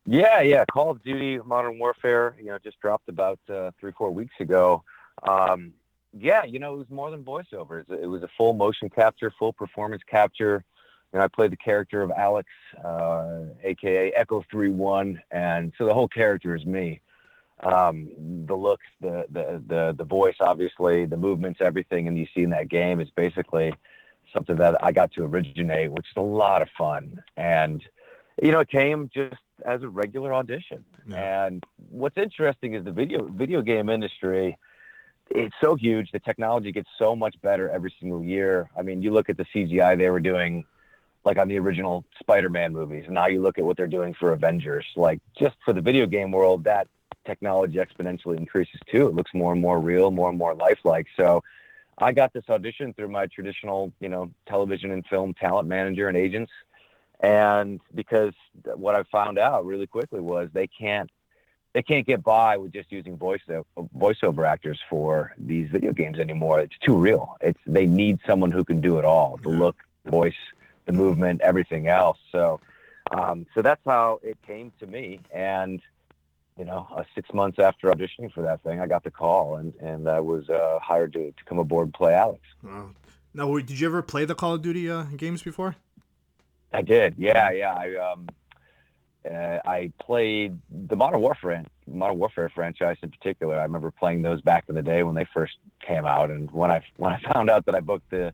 yeah, 0.05 0.41
yeah. 0.41 0.65
Call 0.69 0.91
of 0.91 1.01
Duty 1.01 1.39
Modern 1.45 1.79
Warfare, 1.79 2.35
you 2.37 2.47
know, 2.47 2.57
just 2.61 2.77
dropped 2.81 3.07
about 3.07 3.39
uh, 3.49 3.71
three, 3.79 3.93
four 3.97 4.11
weeks 4.11 4.33
ago. 4.41 4.83
Um, 5.25 5.71
yeah, 6.11 6.43
you 6.43 6.59
know, 6.59 6.73
it 6.73 6.77
was 6.77 6.89
more 6.89 7.09
than 7.09 7.23
voiceovers. 7.23 7.89
It 7.89 8.07
was 8.07 8.21
a 8.23 8.29
full 8.37 8.51
motion 8.51 8.89
capture, 8.89 9.31
full 9.39 9.53
performance 9.53 10.03
capture. 10.05 10.65
You 11.13 11.19
know, 11.19 11.25
I 11.25 11.27
played 11.27 11.51
the 11.51 11.57
character 11.57 12.01
of 12.01 12.11
Alex, 12.11 12.49
uh, 12.83 13.41
aka 13.63 14.11
Echo 14.11 14.43
Three 14.49 14.69
One, 14.69 15.21
and 15.29 15.71
so 15.77 15.85
the 15.85 15.93
whole 15.93 16.07
character 16.07 16.55
is 16.55 16.65
me. 16.65 17.01
Um, 17.61 18.09
the 18.47 18.55
looks, 18.55 18.85
the, 18.99 19.25
the 19.29 19.63
the 19.67 19.95
the 19.97 20.03
voice, 20.03 20.35
obviously, 20.39 21.05
the 21.05 21.17
movements, 21.17 21.59
everything, 21.61 22.07
and 22.07 22.17
you 22.17 22.25
see 22.33 22.41
in 22.41 22.49
that 22.49 22.67
game 22.67 22.99
is 22.99 23.09
basically 23.15 23.73
something 24.33 24.55
that 24.55 24.83
I 24.83 24.91
got 24.91 25.11
to 25.13 25.23
originate, 25.23 25.91
which 25.91 26.07
is 26.07 26.17
a 26.17 26.21
lot 26.21 26.61
of 26.63 26.69
fun. 26.77 27.21
And 27.37 27.83
you 28.41 28.51
know, 28.51 28.61
it 28.61 28.69
came 28.69 29.09
just 29.13 29.35
as 29.65 29.83
a 29.83 29.87
regular 29.87 30.33
audition. 30.33 30.83
Yeah. 31.07 31.45
And 31.45 31.63
what's 31.89 32.17
interesting 32.17 32.73
is 32.73 32.83
the 32.83 32.91
video 32.91 33.27
video 33.27 33.61
game 33.61 33.89
industry. 33.89 34.57
It's 35.29 35.55
so 35.61 35.75
huge. 35.75 36.11
The 36.11 36.19
technology 36.19 36.71
gets 36.71 36.89
so 36.99 37.15
much 37.15 37.35
better 37.41 37.69
every 37.69 37.93
single 37.99 38.23
year. 38.23 38.69
I 38.77 38.81
mean, 38.81 39.01
you 39.01 39.11
look 39.11 39.29
at 39.29 39.37
the 39.37 39.45
CGI 39.55 39.97
they 39.97 40.09
were 40.09 40.19
doing, 40.19 40.65
like 41.25 41.37
on 41.37 41.47
the 41.47 41.57
original 41.57 42.05
Spider-Man 42.19 42.73
movies, 42.73 43.03
and 43.05 43.13
now 43.13 43.27
you 43.27 43.41
look 43.41 43.57
at 43.57 43.63
what 43.63 43.77
they're 43.77 43.87
doing 43.87 44.13
for 44.13 44.33
Avengers. 44.33 44.85
Like 44.95 45.21
just 45.37 45.55
for 45.63 45.73
the 45.73 45.81
video 45.81 46.05
game 46.05 46.31
world, 46.31 46.63
that 46.65 46.87
technology 47.25 47.75
exponentially 47.75 48.37
increases 48.37 48.79
too. 48.91 49.07
It 49.07 49.15
looks 49.15 49.33
more 49.33 49.53
and 49.53 49.61
more 49.61 49.79
real, 49.79 50.11
more 50.11 50.29
and 50.29 50.37
more 50.37 50.53
lifelike. 50.53 51.07
So 51.15 51.43
I 51.97 52.11
got 52.11 52.33
this 52.33 52.43
audition 52.49 52.93
through 52.93 53.09
my 53.09 53.27
traditional, 53.27 53.93
you 53.99 54.09
know, 54.09 54.31
television 54.47 54.91
and 54.91 55.05
film 55.05 55.33
talent 55.33 55.67
manager 55.67 56.07
and 56.07 56.17
agents. 56.17 56.51
And 57.19 57.79
because 57.95 58.33
what 58.75 58.95
I 58.95 59.03
found 59.03 59.39
out 59.39 59.65
really 59.65 59.87
quickly 59.87 60.19
was 60.19 60.49
they 60.53 60.67
can't 60.67 61.09
they 61.73 61.81
can't 61.81 62.05
get 62.05 62.23
by 62.23 62.57
with 62.57 62.71
just 62.71 62.91
using 62.91 63.17
voice 63.17 63.41
uh, 63.49 63.61
voiceover 63.97 64.47
actors 64.47 64.79
for 64.89 65.33
these 65.37 65.69
video 65.69 65.91
games 65.91 66.19
anymore. 66.19 66.59
It's 66.59 66.77
too 66.85 66.95
real. 66.95 67.35
It's 67.41 67.59
they 67.65 67.85
need 67.85 68.19
someone 68.27 68.51
who 68.51 68.63
can 68.63 68.79
do 68.79 68.99
it 68.99 69.05
all: 69.05 69.39
the 69.41 69.49
look, 69.49 69.77
the 70.05 70.11
voice, 70.11 70.35
the 70.85 70.91
movement, 70.91 71.41
everything 71.41 71.87
else. 71.87 72.17
So, 72.31 72.59
um, 73.11 73.45
so 73.53 73.61
that's 73.61 73.81
how 73.85 74.19
it 74.23 74.37
came 74.45 74.71
to 74.79 74.87
me. 74.87 75.19
And 75.33 75.81
you 76.57 76.65
know, 76.65 76.87
uh, 76.95 77.03
six 77.15 77.33
months 77.33 77.57
after 77.59 77.89
auditioning 77.89 78.31
for 78.31 78.43
that 78.43 78.61
thing, 78.61 78.79
I 78.79 78.87
got 78.87 79.03
the 79.03 79.11
call, 79.11 79.55
and 79.55 79.73
and 79.81 80.07
I 80.07 80.19
was 80.19 80.49
uh, 80.49 80.79
hired 80.81 81.13
to 81.13 81.31
to 81.31 81.43
come 81.45 81.59
aboard 81.59 81.87
and 81.87 81.93
play 81.93 82.13
Alex. 82.13 82.41
Wow. 82.61 82.91
Now, 83.33 83.57
did 83.57 83.79
you 83.79 83.87
ever 83.87 84.03
play 84.03 84.25
the 84.25 84.35
Call 84.35 84.53
of 84.53 84.61
Duty 84.61 84.89
uh, 84.89 85.03
games 85.17 85.41
before? 85.41 85.75
I 86.71 86.83
did. 86.83 87.15
Yeah, 87.17 87.51
yeah. 87.51 87.73
I 87.73 87.95
um, 87.95 88.27
uh, 89.29 89.59
I 89.65 89.91
played 89.99 90.59
the 90.69 90.95
Modern 90.95 91.21
Warfare 91.21 91.65
Modern 91.87 92.17
Warfare 92.17 92.49
franchise 92.49 92.97
in 93.01 93.09
particular. 93.09 93.59
I 93.59 93.63
remember 93.63 93.91
playing 93.91 94.21
those 94.21 94.41
back 94.41 94.65
in 94.69 94.75
the 94.75 94.81
day 94.81 95.03
when 95.03 95.15
they 95.15 95.25
first 95.33 95.53
came 95.85 96.05
out, 96.05 96.29
and 96.29 96.49
when 96.51 96.71
I 96.71 96.83
when 96.97 97.13
I 97.13 97.21
found 97.33 97.49
out 97.49 97.65
that 97.65 97.75
I 97.75 97.79
booked 97.79 98.09
the 98.11 98.33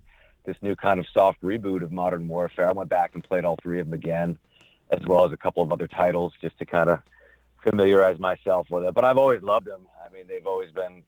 this 0.49 0.61
new 0.61 0.75
kind 0.75 0.99
of 0.99 1.05
soft 1.13 1.41
reboot 1.41 1.83
of 1.83 1.91
Modern 1.91 2.27
Warfare, 2.27 2.67
I 2.69 2.71
went 2.71 2.89
back 2.89 3.11
and 3.13 3.23
played 3.23 3.45
all 3.45 3.57
three 3.61 3.79
of 3.79 3.85
them 3.87 3.93
again. 3.93 4.37
as 4.91 5.05
well 5.05 5.25
as 5.25 5.31
a 5.31 5.37
couple 5.37 5.63
of 5.63 5.71
other 5.71 5.87
titles 5.87 6.33
just 6.41 6.57
to 6.59 6.65
kind 6.65 6.89
of 6.89 6.99
familiarize 7.63 8.19
myself 8.19 8.67
with 8.69 8.83
it. 8.83 8.93
But 8.93 9.05
I've 9.05 9.17
always 9.17 9.41
loved 9.41 9.67
them. 9.67 9.81
I 10.03 10.11
mean, 10.13 10.25
they've 10.27 10.45
always 10.47 10.71
been 10.71 11.03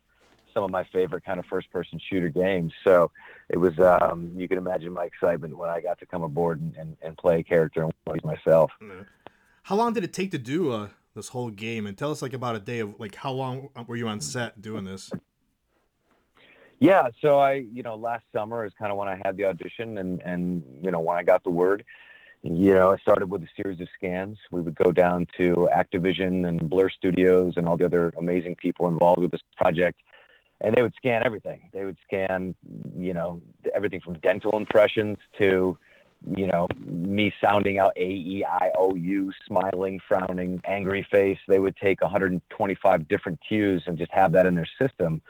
some 0.54 0.64
of 0.64 0.70
my 0.70 0.84
favorite 0.84 1.24
kind 1.24 1.40
of 1.40 1.46
first 1.46 1.72
person 1.72 2.00
shooter 2.10 2.30
games. 2.30 2.74
So 2.84 3.10
it 3.50 3.58
was, 3.58 3.80
um, 3.80 4.32
you 4.36 4.48
can 4.48 4.58
imagine 4.58 4.92
my 4.94 5.06
excitement 5.06 5.58
when 5.58 5.70
I 5.70 5.82
got 5.82 6.00
to 6.00 6.06
come 6.06 6.24
aboard 6.24 6.62
and, 6.62 6.76
and, 6.76 6.98
and 7.02 7.18
play 7.18 7.40
a 7.40 7.44
character 7.44 7.88
myself. 8.24 8.72
How 9.64 9.76
long 9.76 9.94
did 9.94 10.04
it 10.04 10.14
take 10.14 10.32
to 10.32 10.38
do 10.38 10.72
uh, 10.72 10.90
this 11.16 11.30
whole 11.30 11.50
game? 11.50 11.88
And 11.88 11.98
tell 11.98 12.12
us 12.12 12.22
like 12.22 12.34
about 12.34 12.56
a 12.56 12.60
day 12.60 12.80
of 12.80 13.00
like 13.00 13.16
how 13.16 13.32
long 13.32 13.70
were 13.88 13.96
you 13.96 14.08
on 14.08 14.20
set 14.20 14.62
doing 14.62 14.84
this? 14.84 15.10
Yeah, 16.82 17.10
so 17.22 17.38
I, 17.38 17.64
you 17.72 17.84
know, 17.84 17.94
last 17.94 18.24
summer 18.36 18.66
is 18.66 18.74
kind 18.78 18.92
of 18.92 18.98
when 18.98 19.08
I 19.08 19.22
had 19.24 19.38
the 19.38 19.46
audition, 19.46 20.00
and 20.00 20.20
and 20.24 20.64
you 20.82 20.90
know 20.90 21.00
when 21.00 21.16
I 21.16 21.22
got 21.22 21.44
the 21.44 21.52
word, 21.52 21.86
you 22.42 22.74
know, 22.74 22.92
I 22.92 22.98
started 22.98 23.30
with 23.30 23.44
a 23.44 23.48
series 23.56 23.80
of 23.80 23.88
scans. 23.96 24.40
We 24.50 24.62
would 24.62 24.74
go 24.74 24.92
down 24.92 25.28
to 25.38 25.70
Activision 25.72 26.48
and 26.48 26.68
Blur 26.68 26.90
Studios 26.90 27.54
and 27.56 27.68
all 27.68 27.78
the 27.78 27.86
other 27.86 28.12
amazing 28.18 28.56
people 28.56 28.88
involved 28.88 29.22
with 29.22 29.30
this 29.30 29.44
project, 29.56 30.02
and 30.60 30.74
they 30.74 30.82
would 30.82 30.96
scan 30.96 31.22
everything. 31.24 31.70
They 31.72 31.86
would 31.86 31.98
scan, 32.04 32.56
you 32.98 33.14
know, 33.14 33.44
everything 33.76 34.02
from 34.02 34.16
dental 34.16 34.58
impressions 34.58 35.20
to, 35.38 35.78
you 36.36 36.48
know, 36.48 36.68
me 36.84 37.32
sounding 37.40 37.78
out 37.78 37.94
A 37.96 38.10
E 38.10 38.44
I 38.44 38.72
O 38.76 38.96
U, 38.96 39.32
smiling, 39.46 40.00
frowning, 40.08 40.60
angry 40.66 41.06
face. 41.12 41.38
They 41.48 41.60
would 41.60 41.78
take 41.78 42.02
125 42.02 43.08
different 43.08 43.38
cues 43.48 43.84
and 43.86 44.00
just 44.00 44.12
have 44.12 44.32
that 44.32 44.48
in 44.48 44.56
their 44.56 44.70
system 44.80 45.22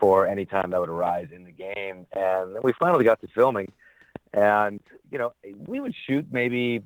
for 0.00 0.26
any 0.26 0.46
time 0.46 0.70
that 0.70 0.80
would 0.80 0.88
arise 0.88 1.28
in 1.30 1.44
the 1.44 1.52
game. 1.52 2.06
And 2.12 2.56
then 2.56 2.62
we 2.64 2.72
finally 2.72 3.04
got 3.04 3.20
to 3.20 3.28
filming, 3.28 3.70
and 4.32 4.80
you 5.12 5.18
know, 5.18 5.32
we 5.66 5.78
would 5.78 5.94
shoot 6.06 6.26
maybe 6.32 6.82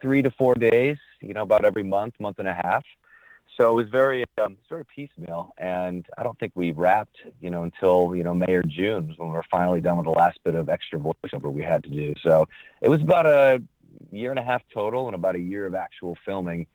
three 0.00 0.22
to 0.22 0.30
four 0.30 0.54
days, 0.54 0.96
you 1.20 1.34
know, 1.34 1.42
about 1.42 1.64
every 1.64 1.82
month, 1.82 2.14
month 2.18 2.38
and 2.38 2.48
a 2.48 2.54
half. 2.54 2.84
So 3.56 3.70
it 3.70 3.74
was 3.74 3.88
very, 3.90 4.24
um, 4.42 4.56
of 4.70 4.86
piecemeal, 4.88 5.52
and 5.58 6.06
I 6.16 6.22
don't 6.22 6.38
think 6.38 6.52
we 6.54 6.72
wrapped, 6.72 7.16
you 7.42 7.50
know, 7.50 7.64
until 7.64 8.14
you 8.16 8.24
know 8.24 8.32
May 8.32 8.54
or 8.54 8.62
June 8.62 9.12
when 9.18 9.28
we 9.28 9.34
were 9.34 9.44
finally 9.50 9.82
done 9.82 9.98
with 9.98 10.06
the 10.06 10.12
last 10.12 10.38
bit 10.44 10.54
of 10.54 10.70
extra 10.70 10.98
voiceover 10.98 11.52
we 11.52 11.62
had 11.62 11.82
to 11.84 11.90
do. 11.90 12.14
So 12.22 12.48
it 12.80 12.88
was 12.88 13.02
about 13.02 13.26
a 13.26 13.62
year 14.10 14.30
and 14.30 14.38
a 14.38 14.42
half 14.42 14.62
total, 14.72 15.06
and 15.06 15.14
about 15.14 15.34
a 15.34 15.40
year 15.40 15.66
of 15.66 15.74
actual 15.74 16.16
filming, 16.24 16.66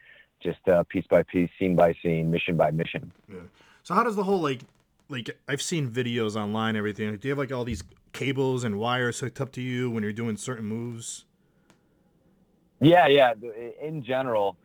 just 0.43 0.59
uh, 0.67 0.83
piece 0.83 1.05
by 1.09 1.23
piece, 1.23 1.49
scene 1.57 1.75
by 1.75 1.95
scene, 2.03 2.29
mission 2.29 2.55
by 2.55 2.69
mission. 2.71 3.11
Yeah. 3.27 3.39
So 3.81 3.93
how 3.93 4.03
does 4.03 4.15
the 4.15 4.23
whole 4.23 4.41
like 4.41 4.61
like 5.09 5.37
I've 5.47 5.61
seen 5.61 5.89
videos 5.89 6.35
online, 6.35 6.75
everything. 6.75 7.15
do 7.17 7.27
you 7.27 7.31
have 7.31 7.37
like 7.37 7.51
all 7.51 7.63
these 7.63 7.83
cables 8.13 8.63
and 8.63 8.79
wires 8.79 9.19
hooked 9.19 9.41
up 9.41 9.51
to 9.53 9.61
you 9.61 9.89
when 9.89 10.03
you're 10.03 10.13
doing 10.13 10.37
certain 10.37 10.65
moves? 10.65 11.25
Yeah, 12.81 13.07
yeah. 13.07 13.33
In 13.81 14.03
general, 14.03 14.57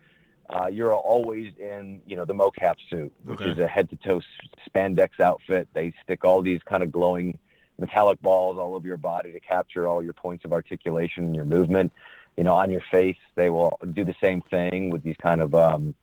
uh, 0.48 0.66
you're 0.66 0.94
always 0.94 1.52
in, 1.58 2.00
you 2.06 2.16
know, 2.16 2.24
the 2.24 2.34
mocap 2.34 2.74
suit, 2.88 3.12
which 3.24 3.40
Okay. 3.40 3.50
is 3.50 3.58
a 3.58 3.68
head-to-toe 3.68 4.20
spandex 4.68 5.20
outfit. 5.20 5.68
They 5.74 5.92
stick 6.02 6.24
all 6.24 6.42
these 6.42 6.60
kind 6.64 6.82
of 6.82 6.90
glowing 6.90 7.38
metallic 7.78 8.20
balls 8.20 8.58
all 8.58 8.74
over 8.74 8.86
your 8.86 8.96
body 8.96 9.32
to 9.32 9.40
capture 9.40 9.86
all 9.86 10.02
your 10.02 10.12
points 10.12 10.44
of 10.44 10.52
articulation 10.52 11.24
and 11.24 11.34
your 11.34 11.44
movement. 11.44 11.92
You 12.36 12.44
know, 12.44 12.54
on 12.54 12.70
your 12.70 12.82
face, 12.90 13.16
they 13.36 13.48
will 13.50 13.78
do 13.92 14.04
the 14.04 14.14
same 14.20 14.42
thing 14.42 14.90
with 14.90 15.02
these 15.02 15.16
kind 15.22 15.40
of 15.40 15.54
um, 15.54 15.94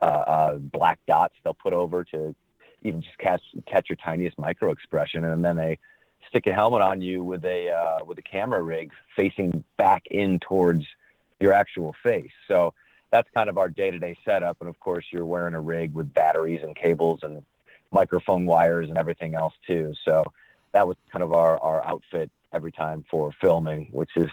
uh, 0.00 0.04
uh, 0.04 0.54
black 0.56 0.98
dots 1.06 1.34
they'll 1.44 1.54
put 1.54 1.72
over 1.72 2.04
to 2.04 2.34
even 2.82 3.02
just 3.02 3.18
catch 3.18 3.42
catch 3.66 3.88
your 3.88 3.96
tiniest 3.96 4.38
micro 4.38 4.70
expression, 4.70 5.24
and 5.24 5.44
then 5.44 5.56
they 5.56 5.78
stick 6.28 6.46
a 6.46 6.52
helmet 6.52 6.82
on 6.82 7.00
you 7.00 7.22
with 7.22 7.44
a 7.44 7.70
uh, 7.70 8.04
with 8.04 8.18
a 8.18 8.22
camera 8.22 8.62
rig 8.62 8.90
facing 9.14 9.64
back 9.76 10.04
in 10.10 10.38
towards 10.40 10.84
your 11.40 11.52
actual 11.52 11.94
face. 12.02 12.32
So 12.48 12.74
that's 13.10 13.28
kind 13.34 13.48
of 13.48 13.58
our 13.58 13.68
day-to-day 13.68 14.16
setup, 14.24 14.56
and 14.60 14.68
of 14.68 14.78
course 14.80 15.04
you're 15.10 15.26
wearing 15.26 15.54
a 15.54 15.60
rig 15.60 15.94
with 15.94 16.12
batteries 16.12 16.60
and 16.62 16.74
cables 16.74 17.20
and 17.22 17.42
microphone 17.92 18.46
wires 18.46 18.88
and 18.88 18.98
everything 18.98 19.34
else 19.34 19.54
too. 19.66 19.94
So 20.04 20.24
that 20.72 20.86
was 20.86 20.96
kind 21.12 21.22
of 21.22 21.32
our 21.32 21.58
our 21.60 21.86
outfit 21.86 22.30
every 22.52 22.72
time 22.72 23.04
for 23.10 23.32
filming, 23.40 23.88
which 23.92 24.10
is 24.16 24.30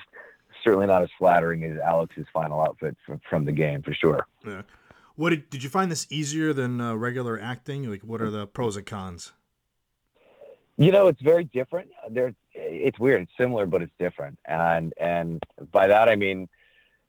certainly 0.63 0.87
not 0.87 1.03
as 1.03 1.09
flattering 1.17 1.63
as 1.63 1.77
Alex's 1.79 2.25
final 2.31 2.61
outfit 2.61 2.95
from, 3.05 3.19
from 3.29 3.45
the 3.45 3.51
game 3.51 3.81
for 3.81 3.93
sure. 3.93 4.27
Yeah. 4.45 4.61
What 5.15 5.29
did, 5.29 5.49
did 5.49 5.63
you 5.63 5.69
find 5.69 5.91
this 5.91 6.07
easier 6.09 6.53
than 6.53 6.81
uh, 6.81 6.95
regular 6.95 7.39
acting? 7.39 7.89
Like, 7.89 8.01
what 8.01 8.21
are 8.21 8.31
the 8.31 8.47
pros 8.47 8.75
and 8.75 8.85
cons? 8.85 9.33
You 10.77 10.91
know, 10.91 11.07
it's 11.07 11.21
very 11.21 11.43
different. 11.43 11.89
There, 12.09 12.33
it's 12.53 12.97
weird. 12.97 13.21
It's 13.21 13.31
similar, 13.37 13.67
but 13.67 13.83
it's 13.83 13.93
different. 13.99 14.39
And 14.45 14.91
and 14.99 15.43
by 15.71 15.85
that 15.87 16.09
I 16.09 16.15
mean, 16.15 16.49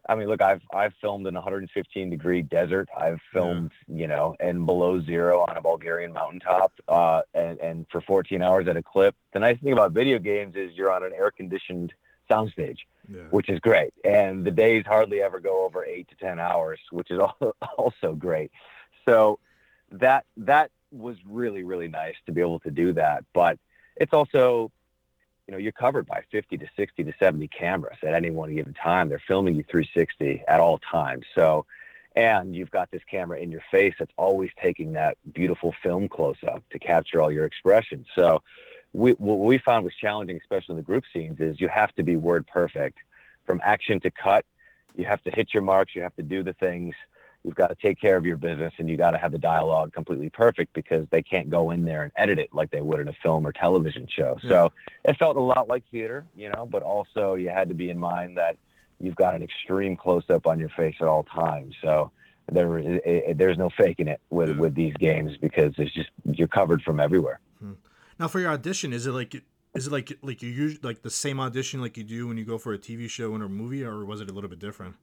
I 0.06 0.16
mean, 0.16 0.28
look, 0.28 0.42
I've 0.42 0.60
I've 0.74 0.92
filmed 1.00 1.26
in 1.26 1.34
a 1.34 1.38
115 1.38 2.10
degree 2.10 2.42
desert. 2.42 2.90
I've 2.96 3.20
filmed, 3.32 3.72
you 3.88 4.06
know, 4.06 4.36
in 4.38 4.66
below 4.66 5.00
zero 5.00 5.46
on 5.48 5.56
a 5.56 5.62
Bulgarian 5.62 6.12
mountaintop, 6.12 6.72
uh, 6.88 7.22
and 7.32 7.58
and 7.60 7.86
for 7.90 8.02
14 8.02 8.42
hours 8.42 8.68
at 8.68 8.76
a 8.76 8.82
clip. 8.82 9.14
The 9.32 9.38
nice 9.38 9.58
thing 9.60 9.72
about 9.72 9.92
video 9.92 10.18
games 10.18 10.56
is 10.56 10.72
you're 10.74 10.92
on 10.92 11.04
an 11.04 11.12
air 11.16 11.30
conditioned 11.30 11.94
soundstage, 12.30 12.78
Which 13.30 13.48
is 13.48 13.60
great. 13.60 13.92
And 14.04 14.44
the 14.44 14.50
days 14.50 14.84
hardly 14.86 15.20
ever 15.20 15.40
go 15.40 15.64
over 15.64 15.84
eight 15.84 16.08
to 16.08 16.16
10 16.16 16.38
hours, 16.38 16.78
which 16.90 17.10
is 17.10 17.18
al- 17.20 17.56
also 17.76 18.14
great. 18.14 18.50
So 19.06 19.38
that 19.92 20.24
that 20.36 20.70
was 20.90 21.16
really 21.26 21.64
really 21.64 21.88
nice 21.88 22.14
to 22.26 22.32
be 22.32 22.40
able 22.40 22.60
to 22.60 22.70
do 22.70 22.92
that. 22.92 23.24
But 23.32 23.58
it's 23.96 24.12
also, 24.12 24.70
you 25.46 25.52
know, 25.52 25.58
you're 25.58 25.72
covered 25.72 26.06
by 26.06 26.22
50 26.30 26.58
to 26.58 26.66
60 26.76 27.04
to 27.04 27.12
70 27.18 27.48
cameras 27.48 27.98
at 28.02 28.14
any 28.14 28.30
one 28.30 28.54
given 28.54 28.74
time. 28.74 29.08
They're 29.08 29.22
filming 29.26 29.54
you 29.56 29.64
360 29.68 30.42
at 30.48 30.60
all 30.60 30.78
times. 30.78 31.26
So, 31.34 31.66
and 32.16 32.54
you've 32.54 32.70
got 32.70 32.90
this 32.90 33.02
camera 33.10 33.38
in 33.38 33.50
your 33.50 33.62
face 33.70 33.94
that's 33.98 34.12
always 34.16 34.50
taking 34.60 34.92
that 34.92 35.16
beautiful 35.32 35.74
film 35.82 36.08
close 36.08 36.36
up 36.46 36.62
to 36.70 36.78
capture 36.78 37.20
all 37.20 37.30
your 37.30 37.44
expressions. 37.44 38.06
So, 38.14 38.42
we, 38.94 39.12
what 39.12 39.40
we 39.40 39.58
found 39.58 39.84
was 39.84 39.92
challenging, 40.00 40.38
especially 40.40 40.72
in 40.74 40.76
the 40.76 40.82
group 40.82 41.04
scenes, 41.12 41.40
is 41.40 41.60
you 41.60 41.68
have 41.68 41.94
to 41.96 42.02
be 42.02 42.16
word 42.16 42.46
perfect 42.46 42.98
from 43.44 43.60
action 43.62 44.00
to 44.00 44.10
cut. 44.10 44.46
You 44.96 45.04
have 45.04 45.22
to 45.24 45.30
hit 45.30 45.52
your 45.52 45.62
marks. 45.64 45.94
You 45.94 46.02
have 46.02 46.14
to 46.16 46.22
do 46.22 46.42
the 46.42 46.52
things. 46.54 46.94
You've 47.42 47.56
got 47.56 47.66
to 47.66 47.74
take 47.74 48.00
care 48.00 48.16
of 48.16 48.24
your 48.24 48.38
business, 48.38 48.72
and 48.78 48.88
you 48.88 48.96
got 48.96 49.10
to 49.10 49.18
have 49.18 49.32
the 49.32 49.38
dialogue 49.38 49.92
completely 49.92 50.30
perfect 50.30 50.72
because 50.72 51.06
they 51.10 51.20
can't 51.20 51.50
go 51.50 51.72
in 51.72 51.84
there 51.84 52.04
and 52.04 52.12
edit 52.16 52.38
it 52.38 52.54
like 52.54 52.70
they 52.70 52.80
would 52.80 53.00
in 53.00 53.08
a 53.08 53.12
film 53.22 53.46
or 53.46 53.52
television 53.52 54.06
show. 54.08 54.38
So 54.48 54.72
it 55.04 55.18
felt 55.18 55.36
a 55.36 55.40
lot 55.40 55.68
like 55.68 55.82
theater, 55.90 56.24
you 56.34 56.48
know, 56.48 56.64
but 56.64 56.82
also 56.82 57.34
you 57.34 57.50
had 57.50 57.68
to 57.68 57.74
be 57.74 57.90
in 57.90 57.98
mind 57.98 58.38
that 58.38 58.56
you've 59.00 59.16
got 59.16 59.34
an 59.34 59.42
extreme 59.42 59.94
close 59.96 60.30
up 60.30 60.46
on 60.46 60.58
your 60.58 60.70
face 60.70 60.94
at 61.00 61.06
all 61.06 61.24
times. 61.24 61.74
So 61.82 62.12
there, 62.50 62.78
it, 62.78 63.02
it, 63.04 63.38
there's 63.38 63.58
no 63.58 63.68
faking 63.68 64.08
it 64.08 64.20
with 64.30 64.50
Yeah. 64.50 64.54
with 64.56 64.74
these 64.74 64.94
games 64.94 65.36
because 65.36 65.74
it's 65.76 65.92
just 65.92 66.10
you're 66.24 66.48
covered 66.48 66.80
from 66.82 66.98
everywhere. 67.00 67.40
Hmm. 67.58 67.72
Now, 68.18 68.28
for 68.28 68.40
your 68.40 68.50
audition, 68.50 68.92
is 68.92 69.06
it 69.06 69.12
like 69.12 69.34
is 69.74 69.86
it 69.88 69.92
like 69.92 70.12
like 70.22 70.42
you 70.42 70.50
use 70.50 70.82
like 70.82 71.02
the 71.02 71.10
same 71.10 71.40
audition 71.40 71.80
like 71.80 71.96
you 71.96 72.04
do 72.04 72.28
when 72.28 72.36
you 72.36 72.44
go 72.44 72.58
for 72.58 72.72
a 72.72 72.78
TV 72.78 73.08
show 73.08 73.34
and 73.34 73.42
a 73.42 73.48
movie, 73.48 73.84
or 73.84 74.04
was 74.04 74.20
it 74.20 74.30
a 74.30 74.32
little 74.32 74.50
bit 74.50 74.58
different? 74.60 74.94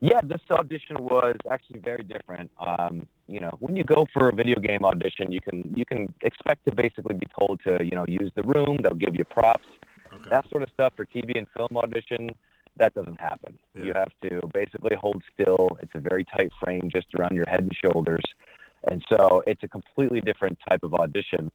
Yeah, 0.00 0.20
this 0.22 0.40
audition 0.50 0.96
was 0.98 1.36
actually 1.50 1.80
very 1.80 2.02
different. 2.02 2.50
Um, 2.58 3.06
you 3.28 3.40
know, 3.40 3.56
when 3.60 3.74
you 3.76 3.84
go 3.84 4.06
for 4.12 4.28
a 4.28 4.34
video 4.34 4.58
game 4.60 4.84
audition, 4.84 5.30
you 5.32 5.40
can 5.40 5.72
you 5.76 5.86
can 5.86 6.12
expect 6.22 6.64
to 6.66 6.74
basically 6.74 7.14
be 7.14 7.26
told 7.38 7.60
to 7.64 7.82
you 7.84 7.92
know 7.92 8.04
use 8.08 8.30
the 8.34 8.42
room. 8.42 8.78
They'll 8.82 8.94
give 8.94 9.14
you 9.14 9.24
props, 9.24 9.66
Okay. 10.12 10.30
that 10.30 10.48
sort 10.50 10.62
of 10.62 10.68
stuff. 10.74 10.92
For 10.96 11.06
TV 11.06 11.38
and 11.38 11.46
film 11.56 11.76
audition, 11.76 12.30
that 12.76 12.94
doesn't 12.94 13.20
happen. 13.20 13.58
Yeah. 13.74 13.84
You 13.84 13.92
have 13.94 14.12
to 14.24 14.46
basically 14.52 14.96
hold 14.96 15.22
still. 15.32 15.78
It's 15.80 15.92
a 15.94 16.00
very 16.00 16.24
tight 16.24 16.50
frame 16.62 16.90
just 16.92 17.06
around 17.18 17.34
your 17.34 17.46
head 17.48 17.60
and 17.60 17.72
shoulders, 17.84 18.24
and 18.88 19.04
so 19.08 19.42
it's 19.46 19.62
a 19.62 19.68
completely 19.68 20.20
different 20.20 20.58
type 20.68 20.82
of 20.82 20.94
audition. 20.94 21.50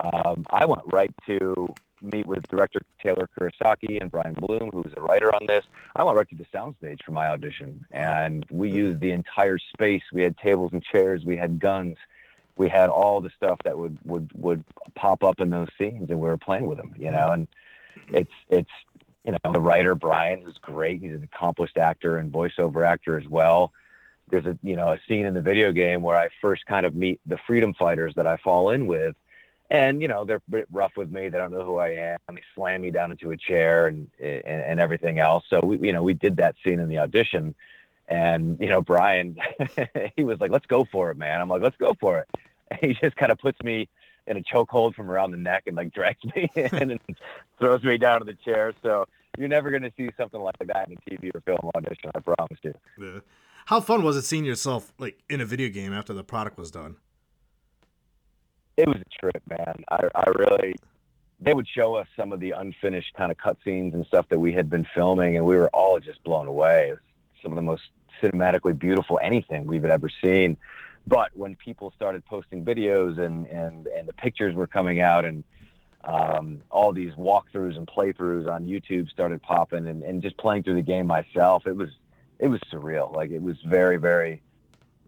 Um, 0.00 0.46
I 0.50 0.64
went 0.64 0.82
right 0.86 1.12
to 1.26 1.74
meet 2.00 2.26
with 2.26 2.46
director 2.48 2.80
Taylor 3.02 3.28
Kurosaki 3.36 4.00
and 4.00 4.10
Brian 4.10 4.34
Bloom, 4.34 4.70
who's 4.72 4.92
a 4.96 5.00
writer 5.00 5.34
on 5.34 5.46
this. 5.46 5.64
I 5.96 6.04
went 6.04 6.16
right 6.16 6.28
to 6.28 6.36
the 6.36 6.46
soundstage 6.54 7.02
for 7.04 7.12
my 7.12 7.28
audition, 7.28 7.84
and 7.90 8.46
we 8.50 8.70
used 8.70 9.00
the 9.00 9.10
entire 9.10 9.58
space. 9.58 10.02
We 10.12 10.22
had 10.22 10.36
tables 10.38 10.70
and 10.72 10.82
chairs, 10.82 11.24
we 11.24 11.36
had 11.36 11.58
guns, 11.58 11.96
we 12.56 12.68
had 12.68 12.90
all 12.90 13.20
the 13.20 13.30
stuff 13.36 13.58
that 13.64 13.78
would 13.78 13.98
would 14.04 14.30
would 14.34 14.64
pop 14.94 15.24
up 15.24 15.40
in 15.40 15.50
those 15.50 15.68
scenes, 15.78 16.10
and 16.10 16.20
we 16.20 16.28
were 16.28 16.36
playing 16.36 16.66
with 16.66 16.78
them, 16.78 16.94
you 16.98 17.10
know. 17.10 17.32
And 17.32 17.48
it's 18.08 18.32
it's 18.48 18.70
you 19.24 19.32
know 19.32 19.52
the 19.52 19.60
writer 19.60 19.94
Brian 19.94 20.46
is 20.46 20.56
great. 20.60 21.00
He's 21.00 21.12
an 21.12 21.28
accomplished 21.32 21.78
actor 21.78 22.18
and 22.18 22.32
voiceover 22.32 22.86
actor 22.86 23.18
as 23.18 23.26
well. 23.28 23.72
There's 24.30 24.46
a 24.46 24.58
you 24.62 24.76
know 24.76 24.92
a 24.92 24.98
scene 25.08 25.26
in 25.26 25.34
the 25.34 25.40
video 25.40 25.72
game 25.72 26.02
where 26.02 26.16
I 26.16 26.28
first 26.40 26.66
kind 26.66 26.86
of 26.86 26.94
meet 26.94 27.20
the 27.26 27.38
freedom 27.46 27.74
fighters 27.74 28.14
that 28.16 28.26
I 28.26 28.36
fall 28.38 28.70
in 28.70 28.86
with, 28.86 29.16
and 29.70 30.00
you 30.02 30.08
know 30.08 30.24
they're 30.24 30.42
rough 30.70 30.92
with 30.96 31.10
me. 31.10 31.28
They 31.28 31.38
don't 31.38 31.52
know 31.52 31.64
who 31.64 31.76
I 31.76 31.90
am. 31.90 32.18
They 32.28 32.42
slam 32.54 32.82
me 32.82 32.90
down 32.90 33.10
into 33.10 33.30
a 33.30 33.36
chair 33.36 33.86
and 33.86 34.08
and, 34.20 34.44
and 34.44 34.80
everything 34.80 35.18
else. 35.18 35.44
So 35.48 35.60
we 35.60 35.78
you 35.78 35.92
know 35.92 36.02
we 36.02 36.14
did 36.14 36.36
that 36.36 36.56
scene 36.64 36.80
in 36.80 36.88
the 36.88 36.98
audition, 36.98 37.54
and 38.08 38.58
you 38.60 38.68
know 38.68 38.82
Brian 38.82 39.36
he 40.16 40.24
was 40.24 40.40
like, 40.40 40.50
"Let's 40.50 40.66
go 40.66 40.84
for 40.84 41.10
it, 41.10 41.16
man." 41.16 41.40
I'm 41.40 41.48
like, 41.48 41.62
"Let's 41.62 41.76
go 41.76 41.94
for 42.00 42.18
it." 42.20 42.28
And 42.70 42.80
he 42.80 42.94
just 42.94 43.16
kind 43.16 43.32
of 43.32 43.38
puts 43.38 43.60
me 43.62 43.88
in 44.26 44.36
a 44.36 44.42
chokehold 44.42 44.94
from 44.94 45.10
around 45.10 45.30
the 45.30 45.38
neck 45.38 45.64
and 45.66 45.76
like 45.76 45.92
drags 45.92 46.22
me 46.36 46.50
in 46.54 46.90
and 46.90 47.00
throws 47.58 47.82
me 47.82 47.98
down 47.98 48.20
to 48.20 48.24
the 48.24 48.34
chair. 48.34 48.74
So 48.82 49.06
you're 49.38 49.48
never 49.48 49.70
going 49.70 49.82
to 49.82 49.92
see 49.96 50.10
something 50.16 50.40
like 50.40 50.58
that 50.58 50.88
in 50.88 50.98
a 50.98 51.10
TV 51.10 51.34
or 51.34 51.40
film 51.40 51.70
audition. 51.74 52.10
I 52.14 52.20
promise 52.20 52.58
you. 52.62 52.74
Yeah. 52.98 53.20
How 53.68 53.82
fun 53.82 54.02
was 54.02 54.16
it 54.16 54.22
seeing 54.22 54.46
yourself 54.46 54.94
like 54.96 55.18
in 55.28 55.42
a 55.42 55.44
video 55.44 55.68
game 55.68 55.92
after 55.92 56.14
the 56.14 56.24
product 56.24 56.56
was 56.56 56.70
done? 56.70 56.96
It 58.78 58.88
was 58.88 58.96
a 58.96 59.20
trip, 59.20 59.42
man. 59.46 59.84
I, 59.90 60.08
I 60.14 60.30
really. 60.30 60.74
They 61.38 61.52
would 61.52 61.68
show 61.68 61.94
us 61.94 62.06
some 62.16 62.32
of 62.32 62.40
the 62.40 62.52
unfinished 62.52 63.12
kind 63.12 63.30
of 63.30 63.36
cutscenes 63.36 63.92
and 63.92 64.06
stuff 64.06 64.26
that 64.30 64.38
we 64.38 64.54
had 64.54 64.70
been 64.70 64.86
filming, 64.94 65.36
and 65.36 65.44
we 65.44 65.54
were 65.54 65.68
all 65.74 66.00
just 66.00 66.24
blown 66.24 66.46
away. 66.46 66.88
It 66.88 66.92
was 66.92 66.98
some 67.42 67.52
of 67.52 67.56
the 67.56 67.62
most 67.62 67.82
cinematically 68.22 68.76
beautiful 68.76 69.20
anything 69.22 69.66
we've 69.66 69.84
ever 69.84 70.08
seen. 70.24 70.56
But 71.06 71.36
when 71.36 71.54
people 71.54 71.92
started 71.94 72.24
posting 72.24 72.64
videos 72.64 73.18
and 73.18 73.46
and 73.48 73.86
and 73.88 74.08
the 74.08 74.14
pictures 74.14 74.54
were 74.54 74.66
coming 74.66 75.02
out 75.02 75.26
and 75.26 75.44
um, 76.04 76.62
all 76.70 76.94
these 76.94 77.12
walkthroughs 77.16 77.76
and 77.76 77.86
playthroughs 77.86 78.50
on 78.50 78.64
YouTube 78.64 79.10
started 79.10 79.42
popping 79.42 79.88
and, 79.88 80.02
and 80.04 80.22
just 80.22 80.38
playing 80.38 80.62
through 80.62 80.76
the 80.76 80.80
game 80.80 81.06
myself, 81.06 81.66
it 81.66 81.76
was 81.76 81.90
it 82.38 82.48
was 82.48 82.60
surreal. 82.72 83.14
Like 83.14 83.30
it 83.30 83.42
was 83.42 83.56
very 83.64 83.96
very 83.96 84.42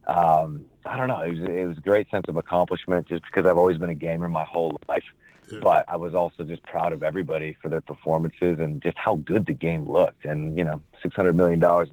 um, 0.06 0.64
I 0.86 0.96
don't 0.96 1.08
know. 1.08 1.20
It 1.20 1.30
was 1.30 1.40
it 1.40 1.66
was 1.66 1.78
a 1.78 1.82
great 1.82 2.10
sense 2.10 2.24
of 2.28 2.36
accomplishment 2.36 3.08
just 3.08 3.22
because 3.24 3.46
I've 3.46 3.58
always 3.58 3.78
been 3.78 3.90
a 3.90 3.94
gamer 3.94 4.28
my 4.28 4.44
whole 4.44 4.78
life. 4.88 5.04
Yeah. 5.50 5.58
But 5.62 5.84
I 5.88 5.96
was 5.96 6.14
also 6.14 6.44
just 6.44 6.62
proud 6.62 6.92
of 6.92 7.02
everybody 7.02 7.56
for 7.60 7.68
their 7.68 7.80
performances 7.80 8.60
and 8.60 8.80
just 8.80 8.96
how 8.96 9.16
good 9.16 9.46
the 9.46 9.52
game 9.52 9.90
looked. 9.90 10.24
And 10.24 10.56
you 10.56 10.64
know, 10.64 10.80
six 11.02 11.14
hundred 11.14 11.34
million 11.34 11.58
dollars 11.58 11.88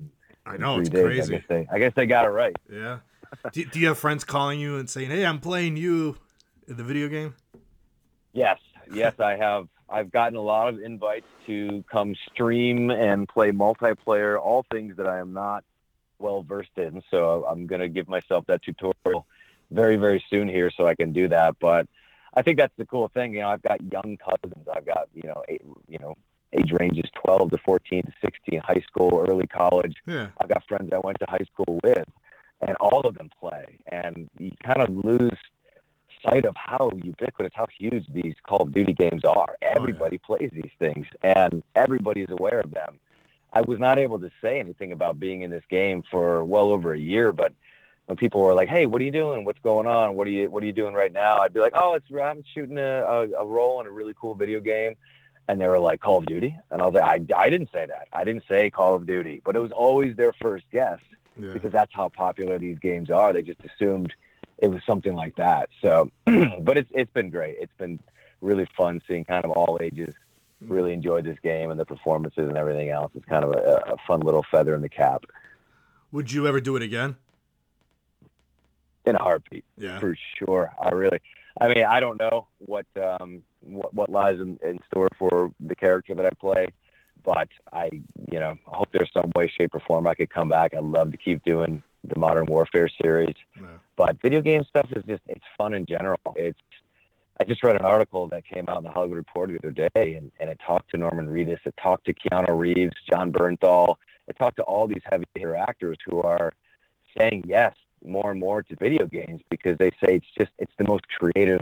I 0.46 0.58
know 0.58 0.80
it's 0.80 0.90
days. 0.90 1.00
I 1.00 1.08
crazy. 1.08 1.32
guess 1.34 1.44
they 1.50 1.68
I 1.72 1.80
guess 1.80 1.94
they 1.96 2.06
got 2.06 2.26
it 2.26 2.30
right. 2.30 2.56
Yeah. 2.72 3.00
do, 3.52 3.66
do 3.66 3.80
you 3.80 3.88
have 3.88 3.98
friends 3.98 4.24
calling 4.24 4.60
you 4.60 4.78
and 4.78 4.90
saying, 4.90 5.10
"Hey, 5.10 5.26
I'm 5.26 5.40
playing 5.40 5.76
you 5.76 6.18
in 6.68 6.78
the 6.78 6.84
video 6.84 7.10
game"? 7.10 7.36
Yes, 8.34 8.60
yes, 8.92 9.14
I 9.20 9.36
have. 9.36 9.68
I've 9.90 10.12
gotten 10.12 10.38
a 10.38 10.42
lot 10.42 10.70
of 10.70 10.82
invites 10.82 11.28
to 11.46 11.84
come 11.90 12.16
stream 12.32 12.92
and 12.92 13.28
play 13.28 13.52
multiplayer, 13.52 14.40
all 14.40 14.66
things 14.72 14.98
that 14.98 15.08
I 15.08 15.20
am 15.20 15.34
not 15.34 15.64
well 16.20 16.44
versed 16.44 16.78
in. 16.78 17.02
So 17.10 17.46
I'm 17.50 17.68
going 17.68 17.82
to 17.82 17.88
give 17.88 18.08
myself 18.08 18.46
that 18.48 18.62
tutorial 18.64 19.26
very, 19.72 19.96
very 19.96 20.24
soon 20.30 20.48
here 20.48 20.72
so 20.76 20.88
I 20.88 20.96
can 20.96 21.14
do 21.14 21.28
that. 21.30 21.56
But 21.60 21.88
I 22.34 22.42
think 22.42 22.58
that's 22.58 22.74
the 22.78 22.86
cool 22.86 23.08
thing. 23.10 23.34
You 23.34 23.42
know, 23.42 23.50
I've 23.50 23.62
got 23.62 23.82
young 23.92 24.18
cousins. 24.18 24.68
I've 24.74 24.86
got, 24.86 25.08
you 25.14 25.24
know, 25.24 25.44
eight, 25.48 25.62
you 25.88 26.00
know, 26.00 26.16
age 26.54 26.72
ranges 26.80 27.10
12 27.24 27.52
to 27.52 27.58
14 27.58 28.04
to 28.04 28.12
16, 28.22 28.62
high 28.62 28.84
school, 28.88 29.26
early 29.28 29.48
college. 29.48 29.96
Yeah. 30.06 30.28
I've 30.40 30.50
got 30.50 30.64
friends 30.68 30.90
I 30.94 31.00
went 31.00 31.20
to 31.20 31.26
high 31.28 31.46
school 31.52 31.80
with, 31.84 32.08
and 32.62 32.76
all 32.78 33.02
of 33.02 33.16
them 33.16 33.30
play. 33.40 33.80
And 33.88 34.30
you 34.38 34.52
kind 34.64 34.82
of 34.82 34.90
lose 34.90 35.38
sight 36.24 36.46
of 36.46 36.56
how 36.56 36.92
ubiquitous, 37.04 37.54
how 37.56 37.68
huge 37.78 38.06
these 38.14 38.36
Call 38.44 38.64
of 38.64 38.74
Duty 38.74 38.94
games 38.94 39.24
are. 39.24 39.52
Oh, 39.52 39.56
everybody 39.62 40.18
plays 40.18 40.50
these 40.54 40.72
things, 40.80 41.06
and 41.22 41.64
everybody's 41.76 42.30
aware 42.30 42.60
of 42.60 42.72
them. 42.72 43.00
I 43.54 43.62
was 43.62 43.80
not 43.80 43.98
able 43.98 44.20
to 44.20 44.30
say 44.42 44.60
anything 44.60 44.92
about 44.92 45.20
being 45.20 45.42
in 45.42 45.52
this 45.52 45.64
game 45.70 46.04
for 46.10 46.44
well 46.44 46.70
over 46.72 46.94
a 46.94 47.00
year, 47.00 47.32
but 47.32 47.54
when 48.06 48.18
people 48.18 48.42
were 48.42 48.54
like, 48.54 48.70
"Hey, 48.70 48.86
what 48.86 49.02
are 49.02 49.06
you 49.06 49.12
doing? 49.12 49.46
What's 49.46 49.60
going 49.60 49.88
on? 49.88 50.16
What 50.16 50.28
are 50.28 50.32
you 50.32 50.50
What 50.50 50.64
are 50.64 50.66
you 50.66 50.74
doing 50.74 50.94
right 50.94 51.12
now?" 51.12 51.38
I'd 51.40 51.54
be 51.54 51.60
like, 51.60 51.74
"Oh, 51.76 51.94
it's 51.94 52.06
I'm 52.22 52.44
shooting 52.54 52.78
a, 52.78 53.02
a, 53.04 53.30
a 53.40 53.46
role 53.46 53.80
in 53.82 53.88
a 53.88 53.92
really 53.92 54.14
cool 54.20 54.36
video 54.36 54.60
game." 54.60 54.96
And 55.50 55.62
they 55.62 55.68
were 55.68 55.80
like, 55.80 56.02
"Call 56.02 56.18
of 56.18 56.26
Duty," 56.26 56.56
and 56.72 56.82
I 56.82 56.86
was 56.86 56.94
like, 56.94 57.04
"I, 57.04 57.44
I 57.46 57.50
didn't 57.50 57.70
say 57.72 57.86
that. 57.86 58.08
I 58.14 58.24
didn't 58.26 58.44
say 58.50 58.70
Call 58.70 58.96
of 58.96 59.06
Duty, 59.08 59.42
but 59.46 59.56
it 59.56 59.60
was 59.60 59.72
always 59.72 60.16
their 60.16 60.34
first 60.42 60.66
guess 60.72 61.00
Yeah. 61.40 61.54
because 61.54 61.72
that's 61.72 61.94
how 61.94 62.10
popular 62.10 62.60
these 62.60 62.80
games 62.80 63.10
are. 63.10 63.32
They 63.34 63.42
just 63.44 63.62
assumed 63.64 64.14
it 64.58 64.68
was 64.70 64.82
something 64.86 65.14
like 65.14 65.36
that. 65.36 65.70
So, 65.82 66.12
but 66.26 66.78
it's 66.78 66.90
it's 66.94 67.12
been 67.14 67.30
great. 67.30 67.58
It's 67.60 67.74
been 67.78 68.00
really 68.42 68.68
fun 68.78 69.02
seeing 69.08 69.26
kind 69.26 69.46
of 69.46 69.52
all 69.52 69.78
ages 69.82 70.14
really 70.62 70.92
enjoyed 70.92 71.24
this 71.24 71.38
game 71.44 71.70
and 71.70 71.80
the 71.80 71.86
performances 71.86 72.48
and 72.48 72.58
everything 72.58 72.90
else. 72.90 73.12
It's 73.16 73.26
kind 73.26 73.44
of 73.46 73.52
a, 73.52 73.94
a 73.94 73.96
fun 74.08 74.22
little 74.22 74.44
feather 74.52 74.74
in 74.74 74.82
the 74.82 74.90
cap 74.90 75.24
Would 76.12 76.32
you 76.32 76.48
ever 76.48 76.60
do 76.60 76.76
it 76.76 76.82
again? 76.82 77.16
in 79.06 79.16
a 79.16 79.20
heartbeat 79.24 79.64
Yeah. 79.78 80.00
for 80.00 80.18
sure. 80.38 80.74
I 80.82 80.90
really, 80.90 81.20
I 81.62 81.68
mean, 81.70 81.86
I 81.86 82.00
don't 82.00 82.20
know 82.20 82.48
what 82.60 82.86
um 83.02 83.44
what, 83.62 83.94
what 83.94 84.10
lies 84.10 84.40
in, 84.40 84.60
in 84.64 84.80
store 84.88 85.08
for 85.18 85.52
the 85.60 85.76
character 85.76 86.14
that 86.16 86.26
I 86.26 86.30
play, 86.40 86.68
but 87.24 87.48
I, 87.74 87.90
you 88.32 88.40
know, 88.40 88.58
I 88.72 88.76
hope 88.78 88.90
there's 88.92 89.12
some 89.14 89.32
way, 89.36 89.48
shape, 89.58 89.74
or 89.76 89.80
form 89.82 90.08
I 90.08 90.14
could 90.16 90.30
come 90.30 90.50
back. 90.50 90.74
I'd 90.74 90.84
love 90.84 91.12
to 91.12 91.18
keep 91.18 91.44
doing 91.44 91.82
the 92.04 92.18
Modern 92.20 92.46
Warfare 92.48 92.90
series. 93.02 93.36
Yeah. 93.60 93.68
But 93.98 94.22
video 94.22 94.42
game 94.42 94.64
stuff 94.70 94.88
is 94.96 95.04
just 95.06 95.24
it's 95.28 95.44
fun 95.58 95.74
in 95.74 95.86
general 95.86 96.20
it's 96.36 96.60
i 97.40 97.44
just 97.44 97.64
read 97.64 97.76
an 97.76 97.86
article 97.86 98.28
that 98.28 98.46
came 98.46 98.66
out 98.68 98.78
in 98.78 98.84
the 98.84 98.90
hollywood 98.92 99.18
reporter 99.18 99.54
the 99.54 99.68
other 99.70 99.90
day 99.96 100.14
and, 100.16 100.32
and 100.40 100.50
it 100.50 100.60
talked 100.66 100.90
to 100.92 100.98
norman 100.98 101.28
reedus 101.28 101.60
it 101.66 101.74
talked 101.82 102.06
to 102.06 102.14
keanu 102.14 102.58
reeves 102.58 102.94
jon 103.10 103.32
bernthal 103.32 103.96
it 104.28 104.38
talked 104.38 104.56
to 104.58 104.64
all 104.64 104.88
these 104.88 105.02
heavy 105.06 105.26
hitter 105.36 105.56
actors 105.56 105.98
who 106.06 106.22
are 106.22 106.54
saying 107.18 107.44
yes 107.48 107.76
more 108.06 108.32
and 108.32 108.40
more 108.40 108.62
to 108.64 108.76
video 108.76 109.06
games 109.08 109.42
because 109.50 109.78
they 109.78 109.90
say 110.04 110.16
it's 110.16 110.28
just 110.38 110.52
it's 110.60 110.72
the 110.78 110.86
most 110.88 111.06
creative 111.10 111.62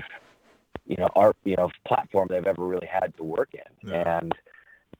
you 0.86 0.98
know 0.98 1.10
art 1.16 1.36
you 1.46 1.56
know 1.56 1.70
platform 1.86 2.28
they've 2.30 2.46
ever 2.46 2.66
really 2.66 2.88
had 2.88 3.16
to 3.18 3.24
work 3.24 3.50
in 3.54 3.90
Yeah. 3.90 4.20
and 4.20 4.34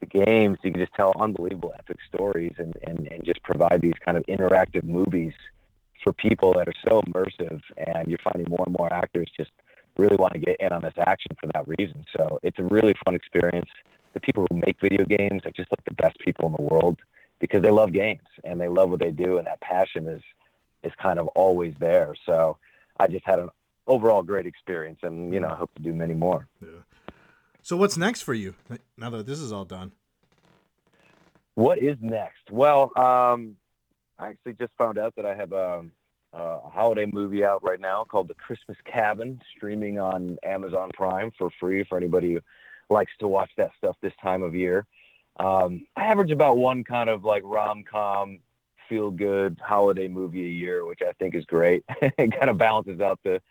the 0.00 0.06
games 0.06 0.58
you 0.62 0.72
can 0.72 0.80
just 0.80 0.94
tell 0.94 1.14
unbelievable 1.18 1.72
epic 1.78 1.98
stories 2.12 2.54
and, 2.58 2.74
and 2.82 3.06
and 3.10 3.24
just 3.24 3.42
provide 3.42 3.80
these 3.80 3.98
kind 4.04 4.16
of 4.16 4.24
interactive 4.26 4.84
movies 4.84 5.32
for 6.02 6.12
people 6.12 6.52
that 6.54 6.68
are 6.68 6.74
so 6.88 7.02
immersive 7.02 7.60
and 7.76 8.08
you're 8.08 8.18
finding 8.22 8.48
more 8.48 8.64
and 8.66 8.76
more 8.78 8.92
actors 8.92 9.28
just 9.36 9.50
really 9.96 10.16
want 10.16 10.32
to 10.34 10.38
get 10.38 10.56
in 10.60 10.72
on 10.72 10.82
this 10.82 10.94
action 10.98 11.36
for 11.40 11.46
that 11.54 11.66
reason. 11.78 12.04
So 12.16 12.38
it's 12.42 12.58
a 12.58 12.64
really 12.64 12.94
fun 13.04 13.14
experience. 13.14 13.68
The 14.14 14.20
people 14.20 14.46
who 14.50 14.56
make 14.56 14.80
video 14.80 15.04
games 15.04 15.42
are 15.44 15.50
just 15.50 15.70
like 15.70 15.84
the 15.84 15.94
best 15.94 16.18
people 16.18 16.46
in 16.46 16.52
the 16.52 16.62
world 16.62 16.98
because 17.38 17.62
they 17.62 17.70
love 17.70 17.92
games 17.92 18.26
and 18.44 18.60
they 18.60 18.68
love 18.68 18.90
what 18.90 19.00
they 19.00 19.10
do 19.10 19.38
and 19.38 19.46
that 19.46 19.60
passion 19.60 20.06
is 20.06 20.22
is 20.82 20.92
kind 21.02 21.18
of 21.18 21.26
always 21.28 21.74
there. 21.80 22.14
So 22.24 22.58
i 22.98 23.06
just 23.06 23.24
had 23.24 23.38
an 23.38 23.48
overall 23.86 24.22
great 24.22 24.46
experience 24.46 24.98
and 25.02 25.32
you 25.32 25.40
know 25.40 25.48
i 25.48 25.54
hope 25.54 25.74
to 25.74 25.82
do 25.82 25.92
many 25.92 26.14
more. 26.14 26.46
So 27.62 27.76
what's 27.76 27.96
next 27.96 28.22
for 28.22 28.34
you 28.34 28.54
now 28.96 29.10
that 29.10 29.26
this 29.26 29.40
is 29.40 29.52
all 29.52 29.64
done? 29.64 29.92
What 31.56 31.78
is 31.78 31.96
next? 32.00 32.50
Well, 32.50 32.92
um, 32.96 33.56
I 34.18 34.28
actually 34.28 34.54
just 34.54 34.72
found 34.78 34.98
out 34.98 35.14
that 35.16 35.26
I 35.26 35.34
have 35.34 35.52
um, 35.52 35.92
a 36.32 36.58
holiday 36.68 37.06
movie 37.06 37.44
out 37.44 37.62
right 37.62 37.80
now 37.80 38.04
called 38.04 38.28
The 38.28 38.34
Christmas 38.34 38.76
Cabin, 38.84 39.40
streaming 39.56 39.98
on 39.98 40.38
Amazon 40.42 40.90
Prime 40.94 41.32
for 41.36 41.50
free 41.60 41.84
for 41.84 41.98
anybody 41.98 42.34
who 42.34 42.40
likes 42.88 43.12
to 43.20 43.28
watch 43.28 43.50
that 43.56 43.70
stuff 43.76 43.96
this 44.00 44.12
time 44.22 44.42
of 44.42 44.54
year. 44.54 44.86
Um, 45.38 45.86
I 45.96 46.06
average 46.06 46.30
about 46.30 46.56
one 46.56 46.82
kind 46.82 47.10
of 47.10 47.24
like 47.24 47.42
rom 47.44 47.84
com, 47.84 48.38
feel 48.88 49.10
good 49.10 49.60
holiday 49.62 50.08
movie 50.08 50.46
a 50.46 50.50
year, 50.50 50.86
which 50.86 51.00
I 51.06 51.12
think 51.18 51.34
is 51.34 51.44
great. 51.44 51.84
it 52.00 52.32
kind 52.38 52.48
of 52.48 52.56
balances 52.56 53.00
out 53.00 53.18
the, 53.22 53.42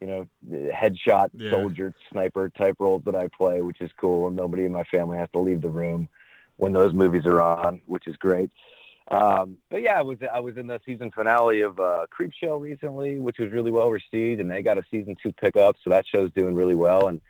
you 0.00 0.06
know, 0.06 0.26
the 0.48 0.70
headshot 0.74 1.28
Yeah. 1.34 1.50
soldier 1.50 1.94
sniper 2.10 2.50
type 2.50 2.76
roles 2.80 3.02
that 3.04 3.14
I 3.14 3.28
play, 3.28 3.60
which 3.62 3.80
is 3.80 3.90
cool. 4.00 4.26
And 4.26 4.36
nobody 4.36 4.64
in 4.64 4.72
my 4.72 4.84
family 4.84 5.18
has 5.18 5.28
to 5.32 5.38
leave 5.38 5.60
the 5.60 5.68
room 5.68 6.08
when 6.56 6.72
those 6.72 6.92
movies 6.92 7.24
are 7.24 7.40
on, 7.40 7.80
which 7.86 8.08
is 8.08 8.16
great. 8.16 8.50
Um, 9.10 9.56
but 9.70 9.80
yeah, 9.82 9.98
I 9.98 10.02
was 10.02 10.18
I 10.32 10.40
was 10.40 10.56
in 10.56 10.66
the 10.66 10.80
season 10.84 11.10
finale 11.10 11.62
of 11.62 11.80
uh, 11.80 12.06
Creepshow 12.16 12.60
recently, 12.60 13.18
which 13.18 13.38
was 13.38 13.50
really 13.50 13.70
well 13.70 13.90
received, 13.90 14.40
and 14.40 14.50
they 14.50 14.62
got 14.62 14.76
a 14.78 14.84
season 14.90 15.16
two 15.22 15.32
pickup, 15.32 15.76
so 15.82 15.90
that 15.90 16.06
show's 16.06 16.30
doing 16.32 16.54
really 16.54 16.74
well. 16.74 17.08
And 17.08 17.20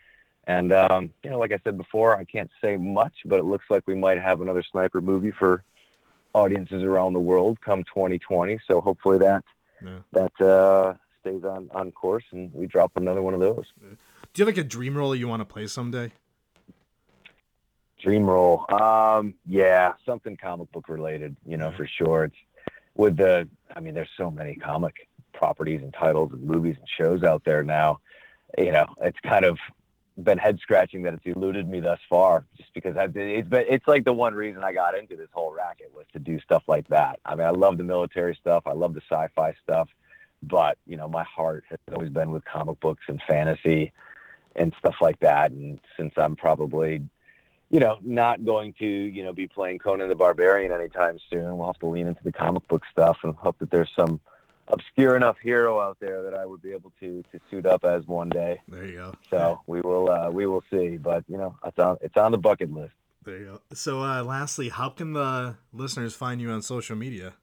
and 0.47 0.73
um, 0.73 1.11
you 1.23 1.31
know, 1.31 1.39
like 1.39 1.53
I 1.53 1.59
said 1.63 1.77
before, 1.77 2.17
I 2.17 2.25
can't 2.25 2.51
say 2.61 2.77
much, 2.77 3.15
but 3.27 3.39
it 3.39 3.45
looks 3.45 3.67
like 3.71 3.85
we 3.87 3.95
might 3.95 4.21
have 4.21 4.41
another 4.41 4.65
sniper 4.69 5.01
movie 5.01 5.31
for 5.31 5.63
audiences 6.35 6.83
around 6.83 7.13
the 7.13 7.21
world 7.21 7.61
come 7.61 7.85
2020. 7.85 8.59
So 8.67 8.81
hopefully 8.81 9.19
that 9.19 9.45
Yeah. 9.83 9.99
that 10.13 10.41
uh, 10.41 10.95
stays 11.21 11.45
on 11.45 11.71
on 11.73 11.93
course, 11.93 12.25
and 12.33 12.53
we 12.53 12.67
drop 12.67 12.93
another 12.97 13.23
one 13.23 13.35
of 13.35 13.41
those. 13.41 13.67
Do 13.81 14.43
you 14.43 14.47
have 14.47 14.57
like 14.57 14.65
a 14.65 14.69
dream 14.69 14.97
role 14.97 15.15
you 15.15 15.29
want 15.29 15.41
to 15.41 15.47
play 15.47 15.67
someday? 15.69 16.13
Dream 18.03 18.25
role. 18.25 18.65
Um, 18.73 19.35
yeah, 19.47 19.95
something 20.07 20.37
comic 20.37 20.71
book 20.73 20.89
related, 20.89 21.37
you 21.45 21.57
know, 21.57 21.73
for 21.77 21.87
sure. 21.87 22.25
It's 22.25 22.37
with 22.95 23.17
the, 23.17 23.49
I 23.75 23.81
mean, 23.81 23.95
there's 23.95 24.09
so 24.17 24.31
many 24.31 24.55
comic 24.55 25.09
properties 25.33 25.83
and 25.83 25.93
titles 25.93 26.31
and 26.33 26.43
movies 26.43 26.77
and 26.79 26.89
shows 26.97 27.23
out 27.23 27.45
there 27.45 27.63
now. 27.63 28.01
You 28.57 28.73
know, 28.73 28.87
it's 29.03 29.19
kind 29.21 29.45
of 29.45 29.59
been 30.23 30.39
head 30.39 30.59
scratching 30.61 31.03
that 31.03 31.15
it's 31.15 31.27
eluded 31.27 31.69
me 31.69 31.81
thus 31.81 32.01
far, 32.09 32.45
just 32.57 32.73
because 32.75 32.97
I've 32.97 33.13
been, 33.13 33.29
it's 33.29 33.49
been, 33.49 33.65
it's 33.69 33.87
like 33.87 34.05
the 34.05 34.13
one 34.13 34.35
reason 34.35 34.65
I 34.65 34.73
got 34.73 34.99
into 34.99 35.17
this 35.17 35.29
whole 35.33 35.53
racket 35.53 35.93
was 35.95 36.07
to 36.13 36.19
do 36.19 36.41
stuff 36.41 36.63
like 36.67 36.89
that. 36.89 37.21
I 37.25 37.35
mean, 37.35 37.47
I 37.47 37.51
love 37.51 37.79
the 37.79 37.85
military 37.85 38.37
stuff. 38.41 38.65
I 38.67 38.73
love 38.73 38.95
the 38.95 39.03
sci-fi 39.09 39.55
stuff, 39.63 39.89
but 40.43 40.79
you 40.87 40.97
know, 40.97 41.09
my 41.09 41.25
heart 41.25 41.65
has 41.69 41.79
always 41.93 42.11
been 42.11 42.31
with 42.31 42.45
comic 42.45 42.81
books 42.81 43.03
and 43.09 43.21
fantasy 43.29 43.93
and 44.57 44.73
stuff 44.79 44.97
like 45.01 45.21
that. 45.21 45.51
And 45.51 45.79
since 45.97 46.15
I'm 46.17 46.35
probably 46.35 47.03
you 47.71 47.81
know, 47.81 47.99
not 48.03 48.45
going 48.45 48.73
to, 48.79 48.87
you 48.87 49.23
know, 49.23 49.33
be 49.33 49.47
playing 49.47 49.79
Conan 49.79 50.09
the 50.09 50.15
Barbarian 50.15 50.73
anytime 50.73 51.19
soon. 51.31 51.57
We'll 51.59 51.67
have 51.67 51.79
to 51.81 51.87
lean 51.87 52.07
into 52.07 52.23
the 52.25 52.33
comic 52.33 52.67
book 52.69 52.83
stuff 52.91 53.19
and 53.23 53.35
hope 53.35 53.59
that 53.59 53.71
there's 53.71 53.91
some 53.95 54.21
obscure 54.69 55.17
enough 55.17 55.37
hero 55.43 55.81
out 55.81 55.99
there 56.01 56.23
that 56.23 56.35
I 56.35 56.47
would 56.47 56.63
be 56.63 56.73
able 56.73 56.93
to 57.01 57.23
to 57.33 57.41
suit 57.51 57.67
up 57.67 57.85
as 57.85 58.07
one 58.07 58.29
day. 58.29 58.61
There 58.69 58.87
you 58.87 58.97
go. 58.97 59.15
So 59.31 59.61
we 59.67 59.81
will 59.81 60.11
uh, 60.11 60.31
we 60.31 60.47
will 60.47 60.65
see. 60.71 60.97
But 60.97 61.25
you 61.29 61.37
know, 61.37 61.57
it's 61.65 61.79
on 61.79 61.99
it's 62.01 62.17
on 62.17 62.33
the 62.33 62.39
bucket 62.39 62.73
list. 62.73 62.95
There 63.25 63.39
you 63.39 63.45
go. 63.45 63.61
So, 63.75 64.03
uh, 64.03 64.23
lastly, 64.23 64.71
how 64.71 64.89
can 64.89 65.13
the 65.13 65.57
listeners 65.73 66.15
find 66.15 66.41
you 66.41 66.51
on 66.51 66.63
social 66.63 66.97
media? 66.97 67.35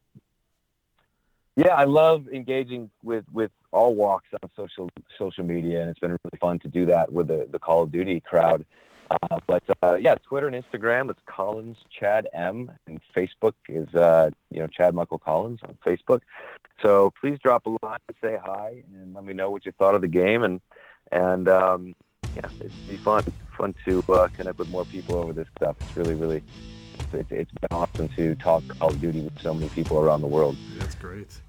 Yeah, 1.56 1.76
I 1.76 1.84
love 1.84 2.28
engaging 2.28 2.90
with 3.04 3.26
with 3.32 3.52
all 3.72 3.94
walks 3.94 4.28
on 4.42 4.50
social 4.56 4.90
social 5.18 5.44
media, 5.44 5.82
and 5.82 5.90
it's 5.90 6.00
been 6.00 6.12
really 6.12 6.40
fun 6.42 6.60
to 6.60 6.68
do 6.68 6.88
that 6.88 7.12
with 7.12 7.28
the 7.28 7.48
the 7.52 7.60
Call 7.60 7.84
of 7.84 7.92
Duty 7.92 8.20
crowd. 8.20 8.66
Uh, 9.10 9.40
but 9.46 9.64
uh, 9.84 9.96
yeah, 9.96 10.16
Twitter 10.16 10.48
and 10.48 10.64
Instagram, 10.64 11.10
it's 11.10 11.20
Collins 11.26 11.78
Chad 11.90 12.28
M, 12.34 12.72
and 12.88 13.00
Facebook 13.16 13.54
is 13.70 13.94
uh, 13.94 14.30
you 14.52 14.60
know 14.60 14.68
Chad 14.68 14.96
Michael 14.96 15.20
Collins 15.20 15.60
on 15.64 15.78
Facebook. 15.86 16.22
So 16.82 17.14
please 17.22 17.38
drop 17.44 17.66
a 17.66 17.70
line, 17.86 18.00
say 18.22 18.38
hi, 18.44 18.84
and 18.94 19.14
let 19.14 19.24
me 19.24 19.34
know 19.34 19.50
what 19.52 19.66
you 19.66 19.72
thought 19.74 19.96
of 19.96 20.02
the 20.02 20.08
game, 20.08 20.44
and 20.44 20.60
and 21.12 21.48
um, 21.48 21.96
yeah, 22.36 22.50
it'd 22.60 22.72
be 22.90 22.98
fun 22.98 23.24
fun 23.58 23.76
to 23.86 24.04
uh, 24.10 24.28
connect 24.30 24.58
with 24.58 24.70
more 24.70 24.86
people 24.86 25.16
over 25.16 25.34
this 25.34 25.48
stuff. 25.58 25.76
It's 25.82 25.96
really 25.96 26.16
really 26.16 26.44
it's, 27.14 27.32
it's 27.32 27.52
been 27.52 27.72
awesome 27.72 28.10
to 28.10 28.36
talk 28.36 28.64
Call 28.80 28.90
of 28.90 29.00
Duty 29.00 29.22
with 29.22 29.40
so 29.42 29.54
many 29.54 29.70
people 29.70 30.00
around 30.00 30.22
the 30.22 30.28
world. 30.28 30.58
That's 30.78 30.96
great. 30.96 31.40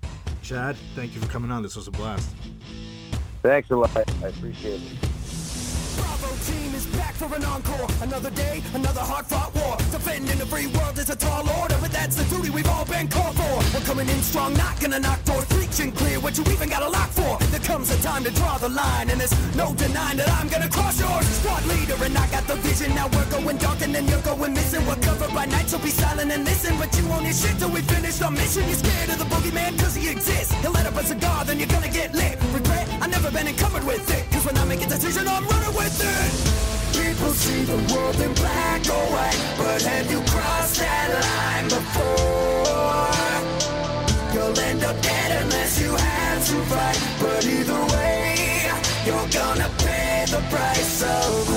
Chad, 0.43 0.77
thank 0.95 1.15
you 1.15 1.21
for 1.21 1.29
coming 1.29 1.51
on. 1.51 1.63
This 1.63 1.77
was 1.77 1.89
a 1.89 1.91
blast. 1.91 2.29
Thanks 3.43 3.71
a 3.71 3.77
lot. 3.77 3.97
I 3.97 4.29
appreciate 4.29 4.81
it. 4.81 6.23
For 7.17 7.33
an 7.35 7.45
encore. 7.45 7.89
Another 8.03 8.31
day, 8.31 8.63
another 8.75 9.01
hard-fought 9.01 9.55
war. 9.57 9.77
Defending 9.91 10.39
the 10.39 10.47
free 10.47 10.69
world 10.69 10.99
is 10.99 11.09
a 11.09 11.17
tall 11.17 11.49
order, 11.61 11.77
but 11.81 11.91
that's 11.91 12.17
the 12.17 12.25
duty 12.29 12.51
we've 12.51 12.69
all 12.69 12.85
been 12.85 13.09
called 13.09 13.35
for. 13.35 13.57
We're 13.73 13.87
coming 13.89 14.09
in 14.09 14.21
strong, 14.23 14.53
not 14.55 14.79
gonna 14.81 15.01
knock 15.01 15.25
doors, 15.25 15.47
preaching 15.47 15.93
clear 15.93 16.21
what 16.21 16.37
you 16.37 16.45
even 16.53 16.69
got 16.69 16.83
a 16.83 16.89
lock 16.89 17.11
for. 17.11 17.39
There 17.51 17.61
comes 17.61 17.91
a 17.91 17.99
time 18.03 18.23
to 18.25 18.31
draw 18.31 18.59
the 18.59 18.69
line, 18.69 19.09
and 19.11 19.19
there's 19.21 19.35
no 19.57 19.75
denying 19.75 20.19
that 20.19 20.31
I'm 20.39 20.49
gonna 20.49 20.69
cross 20.69 21.01
yours. 21.01 21.27
Squad 21.41 21.65
leader, 21.67 21.97
and 22.05 22.17
I 22.17 22.27
got 22.29 22.47
the 22.47 22.57
vision. 22.57 22.95
Now 22.95 23.09
we're 23.09 23.31
going 23.31 23.57
dark, 23.57 23.81
and 23.81 23.95
then 23.95 24.07
you're 24.07 24.23
going 24.23 24.53
missing. 24.53 24.85
We're 24.87 25.01
covered 25.01 25.33
by 25.33 25.47
night, 25.47 25.69
so 25.69 25.79
be 25.79 25.91
silent 25.91 26.31
and 26.31 26.45
listen. 26.45 26.77
But 26.79 26.93
you 26.99 27.09
won't 27.09 27.27
shit 27.33 27.59
till 27.59 27.71
we 27.71 27.81
finish 27.81 28.21
our 28.21 28.31
mission. 28.31 28.65
You're 28.69 28.83
scared 28.85 29.09
of 29.11 29.19
the 29.19 29.29
boogeyman, 29.33 29.79
cause 29.81 29.95
he 29.95 30.11
exists. 30.11 30.53
He'll 30.61 30.73
light 30.73 30.87
up 30.87 30.97
a 30.97 31.05
cigar, 31.05 31.45
then 31.45 31.59
you're 31.59 31.73
gonna 31.77 31.89
get 31.89 32.15
lit. 32.15 32.37
Regret, 32.53 32.87
I 33.01 33.07
never 33.07 33.31
been 33.31 33.49
encumbered 33.49 33.85
with 33.85 34.05
it. 34.11 34.23
Cause 34.33 34.45
when 34.45 34.57
I 34.59 34.65
make 34.65 34.83
a 34.85 34.89
decision, 34.89 35.27
I'm. 35.27 35.47
People 35.47 35.56
see 37.47 37.63
the 37.63 37.79
world 37.95 38.19
in 38.27 38.33
black 38.35 38.83
or 38.97 39.05
white, 39.15 39.41
but 39.57 39.81
have 39.83 40.11
you 40.11 40.21
crossed 40.33 40.77
that 40.83 41.09
line 41.27 41.69
before? 41.77 43.07
You'll 44.35 44.59
end 44.71 44.83
up 44.83 45.01
dead 45.01 45.31
unless 45.43 45.81
you 45.81 45.91
have 45.95 46.41
to 46.51 46.57
fight. 46.73 46.99
But 47.21 47.43
either 47.57 47.83
way, 47.95 48.69
you're 49.07 49.31
gonna 49.41 49.71
pay 49.79 50.25
the 50.35 50.43
price 50.51 51.03
of 51.03 51.56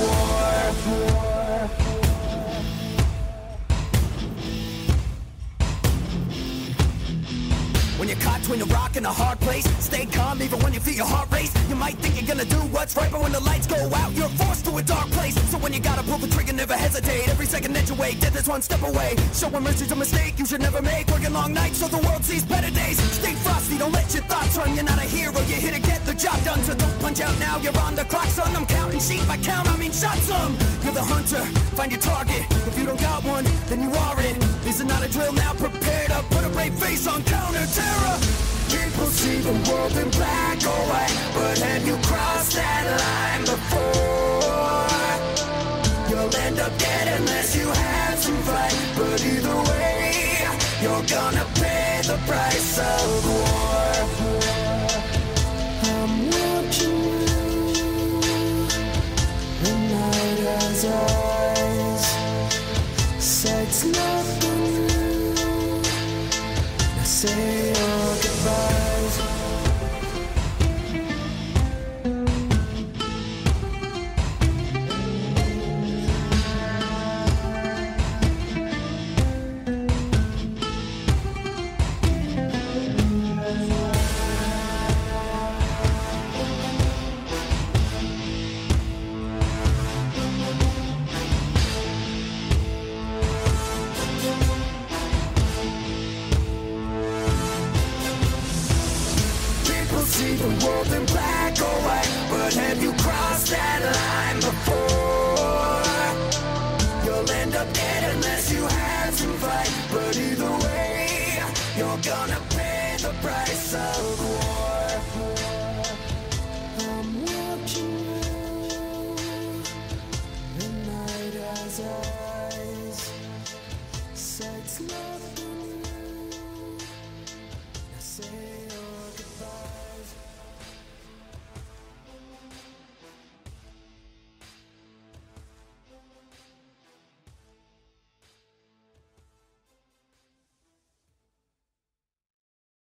and 8.95 9.05
a 9.05 9.11
hard 9.11 9.39
place, 9.39 9.65
stay 9.83 10.05
calm 10.05 10.41
even 10.41 10.59
when 10.59 10.73
you 10.73 10.79
feel 10.79 10.93
your 10.93 11.05
heart 11.05 11.29
race. 11.31 11.51
You 11.69 11.75
might 11.75 11.97
think 11.99 12.15
you're 12.15 12.27
gonna 12.27 12.49
do 12.49 12.59
what's 12.73 12.95
right, 12.95 13.11
but 13.11 13.21
when 13.21 13.31
the 13.31 13.39
lights 13.39 13.67
go 13.67 13.77
out, 13.93 14.11
you're 14.13 14.29
forced 14.29 14.65
to 14.65 14.77
a 14.77 14.81
dark 14.81 15.09
place. 15.11 15.35
So 15.51 15.57
when 15.57 15.73
you 15.73 15.79
gotta 15.79 16.03
pull 16.03 16.17
the 16.17 16.27
trigger, 16.27 16.53
never 16.53 16.75
hesitate. 16.75 17.27
Every 17.27 17.45
second 17.45 17.73
that 17.73 17.89
you 17.89 17.95
wait, 17.95 18.19
death 18.19 18.35
is 18.35 18.47
one 18.47 18.61
step 18.61 18.81
away. 18.83 19.15
Showing 19.33 19.63
mercy's 19.63 19.91
a 19.91 19.95
mistake 19.95 20.39
you 20.39 20.45
should 20.45 20.61
never 20.61 20.81
make. 20.81 21.07
Working 21.07 21.33
long 21.33 21.53
nights 21.53 21.79
so 21.79 21.87
the 21.87 21.99
world 22.07 22.23
sees 22.23 22.43
better 22.45 22.71
days. 22.71 22.99
Stay 23.19 23.33
frosty, 23.33 23.77
don't 23.77 23.91
let 23.91 24.13
your 24.13 24.23
thoughts 24.23 24.57
run. 24.57 24.75
You're 24.75 24.85
not 24.85 24.97
a 24.97 25.07
hero, 25.07 25.39
you're 25.49 25.63
here 25.65 25.73
to 25.73 25.81
get 25.81 26.05
the 26.05 26.13
job 26.13 26.43
done. 26.43 26.61
So 26.63 26.73
don't 26.73 26.99
punch 26.99 27.21
out 27.21 27.37
now, 27.39 27.57
you're 27.59 27.77
on 27.77 27.95
the 27.95 28.05
clock, 28.05 28.27
son. 28.27 28.55
I'm 28.55 28.65
counting 28.65 28.99
sheep 28.99 29.27
by 29.27 29.37
count, 29.37 29.69
I 29.69 29.77
mean 29.77 29.91
shot 29.91 30.17
some. 30.17 30.57
You're 30.83 30.93
the 30.93 31.03
hunter, 31.03 31.43
find 31.75 31.91
your 31.91 32.01
target. 32.01 32.45
If 32.67 32.77
you 32.77 32.85
don't 32.85 32.99
got 32.99 33.23
one, 33.23 33.45
then 33.67 33.81
you 33.83 33.91
are 33.91 34.19
it. 34.21 34.39
This 34.63 34.79
is 34.79 34.85
not 34.85 35.05
a 35.05 35.09
drill 35.09 35.33
now, 35.33 35.53
prepare 35.53 36.07
to 36.07 36.23
put 36.29 36.43
a 36.45 36.49
brave 36.49 36.73
face 36.73 37.07
on 37.07 37.23
counter 37.23 37.65
terror. 37.67 38.48
People 38.69 39.07
see 39.07 39.37
the 39.39 39.55
world 39.69 39.95
in 39.97 40.09
black 40.11 40.57
or 40.63 40.81
white, 40.91 41.15
but 41.33 41.57
have 41.57 41.87
you 41.87 41.97
crossed 42.03 42.53
that 42.53 42.83
line 43.01 43.43
before? 43.53 44.85
You'll 46.09 46.35
end 46.45 46.59
up 46.59 46.77
dead 46.77 47.19
unless 47.19 47.55
you 47.55 47.67
have 47.67 48.21
to 48.25 48.31
fight. 48.47 48.75
But 48.97 49.25
either 49.25 49.57
way, 49.69 50.47
you're 50.81 51.05
gonna 51.17 51.45
pay 51.55 52.01
the 52.05 52.17
price 52.27 52.77
of 52.77 53.25
war. 53.27 53.98